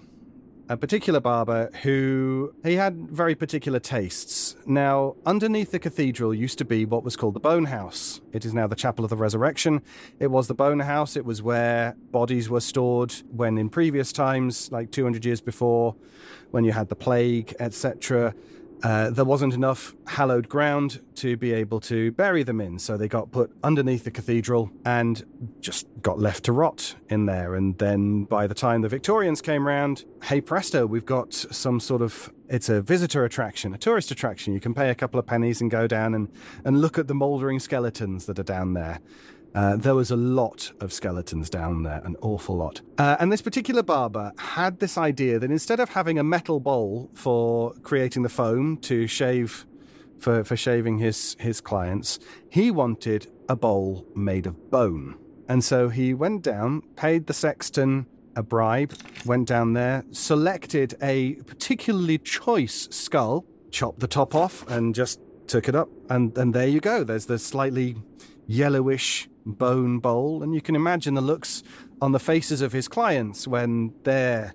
[0.69, 4.55] a particular barber who he had very particular tastes.
[4.66, 8.21] Now, underneath the cathedral used to be what was called the Bone House.
[8.33, 9.83] It is now the Chapel of the Resurrection.
[10.19, 11.16] It was the Bone House.
[11.16, 15.97] It was where bodies were stored when in previous times, like 200 years before,
[16.51, 18.35] when you had the plague, etc.
[18.83, 23.09] Uh, there wasn't enough hallowed ground to be able to bury them in, so they
[23.09, 25.24] got put underneath the cathedral and
[25.61, 27.55] just got left to rot in there.
[27.55, 32.03] And then by the time the Victorians came round, hey presto, we've got some sort
[32.03, 34.55] of it's a visitor attraction, a tourist attraction.
[34.55, 36.29] You can pay a couple of pennies and go down and,
[36.64, 39.01] and look at the mouldering skeletons that are down there.
[39.55, 42.80] Uh, there was a lot of skeletons down there, an awful lot.
[42.99, 47.11] Uh, and this particular barber had this idea that instead of having a metal bowl
[47.14, 49.66] for creating the foam to shave
[50.18, 52.18] for, for shaving his, his clients,
[52.51, 55.16] he wanted a bowl made of bone.
[55.49, 58.94] And so he went down, paid the sexton a bribe,
[59.26, 65.68] went down there, selected a particularly choice skull, chopped the top off, and just took
[65.68, 65.88] it up.
[66.09, 67.03] And, and there you go.
[67.03, 67.96] There's the slightly
[68.46, 71.62] yellowish bone bowl, and you can imagine the looks
[72.01, 74.55] on the faces of his clients when there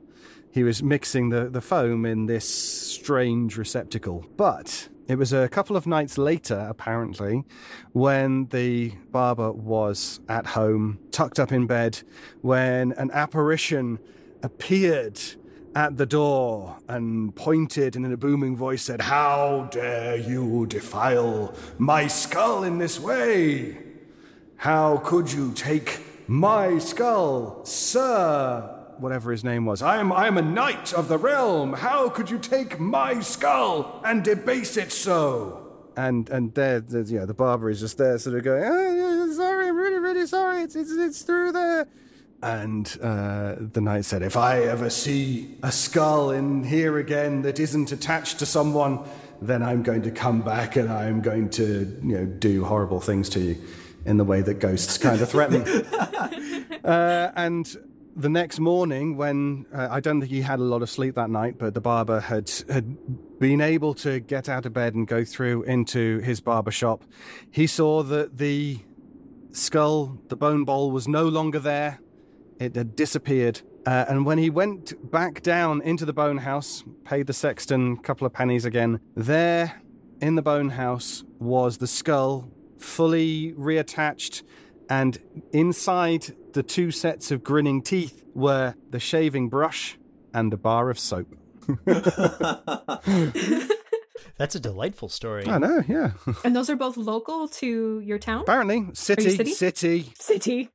[0.51, 4.25] he was mixing the, the foam in this strange receptacle.
[4.37, 7.43] But it was a couple of nights later, apparently,
[7.91, 12.01] when the barber was at home, tucked up in bed,
[12.41, 13.99] when an apparition
[14.43, 15.19] appeared
[15.75, 21.55] at the door and pointed and in a booming voice said, How dare you defile
[21.79, 23.92] my skull in this way?
[24.63, 28.61] How could you take my skull, sir?
[28.97, 29.81] Whatever his name was.
[29.81, 31.73] I am, I am a knight of the realm.
[31.73, 35.67] How could you take my skull and debase it so?
[35.97, 39.33] And and there, there's, you know, the barber is just there, sort of going, oh,
[39.33, 40.61] sorry, I'm really, really sorry.
[40.61, 41.85] It's, it's, it's through there.
[42.41, 47.59] And uh, the knight said, If I ever see a skull in here again that
[47.59, 48.99] isn't attached to someone,
[49.41, 53.27] then I'm going to come back and I'm going to, you know, do horrible things
[53.31, 53.57] to you
[54.05, 55.61] in the way that ghosts kind of threaten.
[56.83, 57.77] uh, and
[58.15, 61.29] the next morning, when uh, I don't think he had a lot of sleep that
[61.29, 65.23] night, but the barber had had been able to get out of bed and go
[65.23, 67.03] through into his barber shop,
[67.51, 68.79] he saw that the
[69.51, 71.99] skull, the bone bowl, was no longer there.
[72.59, 73.61] It had disappeared.
[73.85, 78.01] Uh, and when he went back down into the bone house, paid the sexton a
[78.01, 79.81] couple of pennies again, there
[80.21, 82.49] in the bone house was the skull
[82.83, 84.43] fully reattached,
[84.89, 85.17] and
[85.51, 89.97] inside the two sets of grinning teeth were the shaving brush
[90.33, 91.35] and a bar of soap.
[94.37, 95.47] That's a delightful story.
[95.47, 96.11] I know, yeah.
[96.43, 98.41] And those are both local to your town?
[98.41, 99.51] Apparently, city, city?
[99.51, 100.13] city.
[100.19, 100.69] City.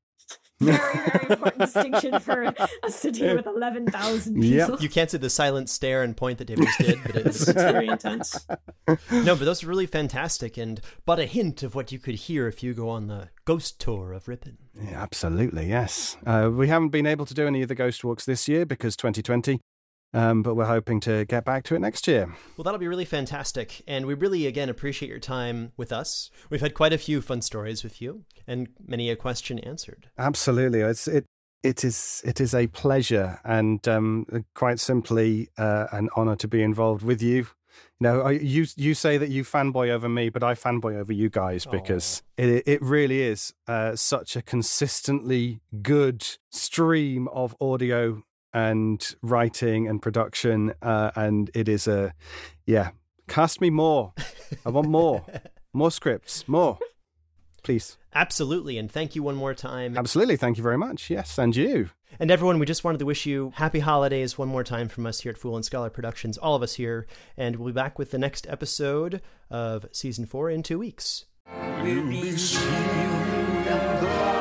[0.60, 2.42] Very, very important distinction for
[2.82, 4.48] a city with 11,000 people.
[4.48, 4.80] Yep.
[4.80, 7.52] You can't see the silent stare and point that David just did, but it's It's
[7.52, 8.46] very intense.
[9.10, 12.46] No, but those are really fantastic and but a hint of what you could hear
[12.46, 14.58] if you go on the ghost tour of Ripon.
[14.74, 16.16] Yeah, absolutely, yes.
[16.26, 18.96] Uh, we haven't been able to do any of the ghost walks this year because
[18.96, 19.60] 2020,
[20.14, 22.34] um, but we're hoping to get back to it next year.
[22.56, 23.82] Well, that'll be really fantastic.
[23.86, 26.30] And we really, again, appreciate your time with us.
[26.50, 30.08] We've had quite a few fun stories with you and many a question answered.
[30.18, 31.26] Absolutely, it's it.
[31.64, 36.62] It is it is a pleasure and um, quite simply uh, an honor to be
[36.62, 37.48] involved with you.
[38.00, 41.12] You know, I, you you say that you fanboy over me, but I fanboy over
[41.12, 48.22] you guys because it it really is uh, such a consistently good stream of audio
[48.52, 50.74] and writing and production.
[50.82, 52.14] Uh, and it is a,
[52.66, 52.90] yeah,
[53.28, 54.12] cast me more.
[54.64, 55.24] I want more,
[55.72, 56.78] more scripts, more,
[57.62, 57.96] please.
[58.14, 58.78] Absolutely.
[58.78, 59.96] And thank you one more time.
[59.96, 60.36] Absolutely.
[60.36, 61.10] Thank you very much.
[61.10, 61.38] Yes.
[61.38, 61.90] And you.
[62.18, 65.20] And everyone, we just wanted to wish you happy holidays one more time from us
[65.20, 67.06] here at Fool and Scholar Productions, all of us here.
[67.36, 71.26] And we'll be back with the next episode of season four in two weeks.
[71.82, 73.14] We'll be seeing you
[73.50, 74.38] in the white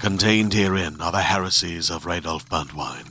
[0.00, 3.10] Contained herein are the heresies of Radolf Burntwine,